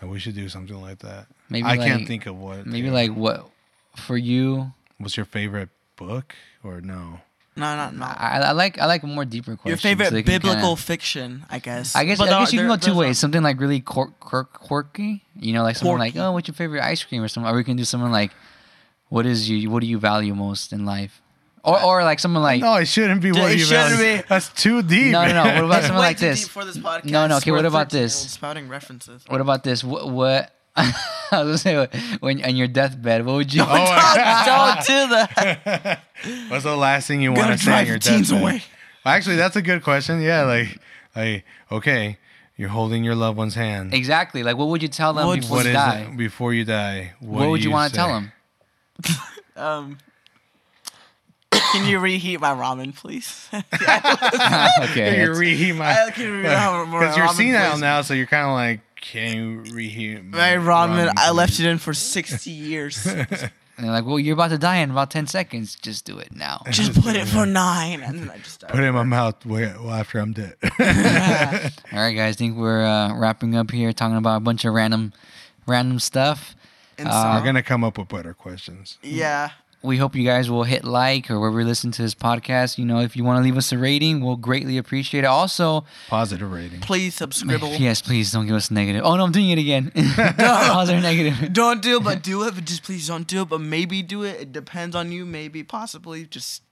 [0.02, 1.26] we should do something like that.
[1.50, 2.66] Maybe I like, can't think of what.
[2.66, 2.92] Maybe yeah.
[2.94, 3.48] like what
[3.96, 4.72] for you?
[4.98, 7.20] what's your favorite book or no?
[7.56, 8.04] No, not no.
[8.06, 9.70] I, I like I like more deeper questions.
[9.70, 11.96] Your so favorite they can biblical kinda- fiction, I guess.
[11.96, 13.18] I guess But I there guess are- you can there- go two there's a- ways.
[13.18, 16.24] Something like really quirk, quirk, quirky, you know, like something like, Quirky.
[16.24, 17.50] oh, what's your favorite ice cream or something.
[17.50, 18.30] Or we can do something like,
[19.08, 19.68] what is you?
[19.70, 21.20] What do you value most in life?
[21.68, 24.22] Or or like someone like, no, it shouldn't be what it you shouldn't be.
[24.28, 25.12] That's too deep.
[25.12, 25.42] No, no, no.
[25.44, 26.48] What about It's something way like this?
[26.48, 27.04] for this podcast.
[27.04, 28.30] No, no, okay, We're what about 13 this?
[28.32, 29.24] Spouting references.
[29.28, 29.84] what about this?
[29.84, 30.54] What what?
[30.76, 33.62] I was gonna say when on your deathbed, what would you?
[33.62, 36.00] Oh, my Don't do that.
[36.48, 38.42] What's the last thing you want to say on your teens deathbed?
[38.42, 38.62] away.
[39.04, 40.20] Actually, that's a good question.
[40.20, 40.78] Yeah, like,
[41.16, 42.18] like, okay,
[42.56, 43.92] you're holding your loved one's hand.
[43.94, 44.42] Exactly.
[44.42, 46.08] Like, what would you tell them What- before What you die?
[46.10, 47.14] it before you die?
[47.20, 48.32] What, would you, do want to tell them?
[49.56, 49.98] Um,
[51.72, 53.48] can you reheat my ramen, please?
[54.90, 55.22] okay.
[55.22, 55.90] you reheat my.
[56.06, 57.80] I can reheat my Because you're ramen, senile please.
[57.80, 61.78] now, so you're kind of like, can you reheat My ramen, I left it in
[61.78, 63.06] for 60 years.
[63.06, 65.76] And they're like, well, you're about to die in about 10 seconds.
[65.76, 66.62] Just do it now.
[66.70, 68.00] Just put it for nine.
[68.02, 70.56] And then I just Put it in my mouth way, well, after I'm dead.
[70.62, 70.70] All
[72.00, 72.34] right, guys.
[72.34, 75.12] I think we're uh, wrapping up here, talking about a bunch of random,
[75.66, 76.56] random stuff.
[76.98, 78.98] And Uh, so- We're gonna come up with better questions.
[79.02, 79.50] yeah.
[79.80, 82.78] We hope you guys will hit like or wherever you listen to this podcast.
[82.78, 85.28] You know, if you want to leave us a rating, we'll greatly appreciate it.
[85.28, 86.80] Also, Positive rating.
[86.80, 87.60] Please subscribe.
[87.78, 89.02] yes, please don't give us negative.
[89.04, 89.92] Oh no, I'm doing it again.
[90.16, 91.52] Positive, negative.
[91.52, 92.56] Don't do it, but do it.
[92.56, 93.48] But just please don't do it.
[93.48, 94.40] But maybe do it.
[94.40, 95.24] It depends on you.
[95.24, 96.24] Maybe, possibly.
[96.26, 96.62] Just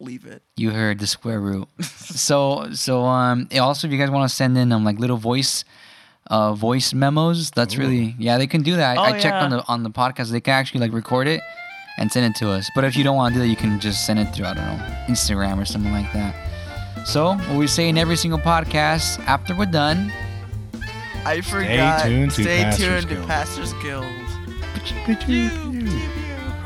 [0.00, 0.42] leave it.
[0.56, 1.68] You heard the square root.
[1.84, 5.64] so, so um, also if you guys want to send in um like little voice,
[6.28, 8.98] uh, voice memos, that's really yeah they can do that.
[8.98, 10.30] I, Oh, I checked on the on the podcast.
[10.32, 11.40] They can actually like record it
[11.98, 12.70] and send it to us.
[12.74, 14.54] But if you don't want to do that, you can just send it through I
[14.54, 16.34] don't know Instagram or something like that.
[17.06, 20.12] So what we say in every single podcast after we're done.
[21.24, 22.02] I forgot.
[22.04, 23.28] tuned to Stay Pastors tuned to Guild.
[23.28, 24.04] Pastors Guild.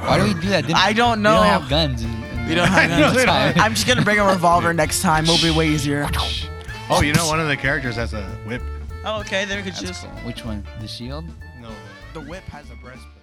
[0.01, 0.67] Why do we do that?
[0.67, 1.41] Didn't- I don't know.
[1.41, 1.51] We know.
[1.53, 2.03] don't have guns.
[2.03, 3.55] And, and We don't have all the guns.
[3.55, 3.55] time.
[3.65, 5.25] I'm just gonna bring a revolver next time.
[5.25, 6.07] It'll be way easier.
[6.91, 8.63] Oh, you know, one of the characters has a whip.
[9.05, 9.45] Oh, okay.
[9.47, 10.03] Then we could just.
[10.05, 10.11] cool.
[10.21, 10.65] Which one?
[10.81, 11.25] The shield?
[11.61, 11.71] No,
[12.13, 13.14] The whip has a the breastplate.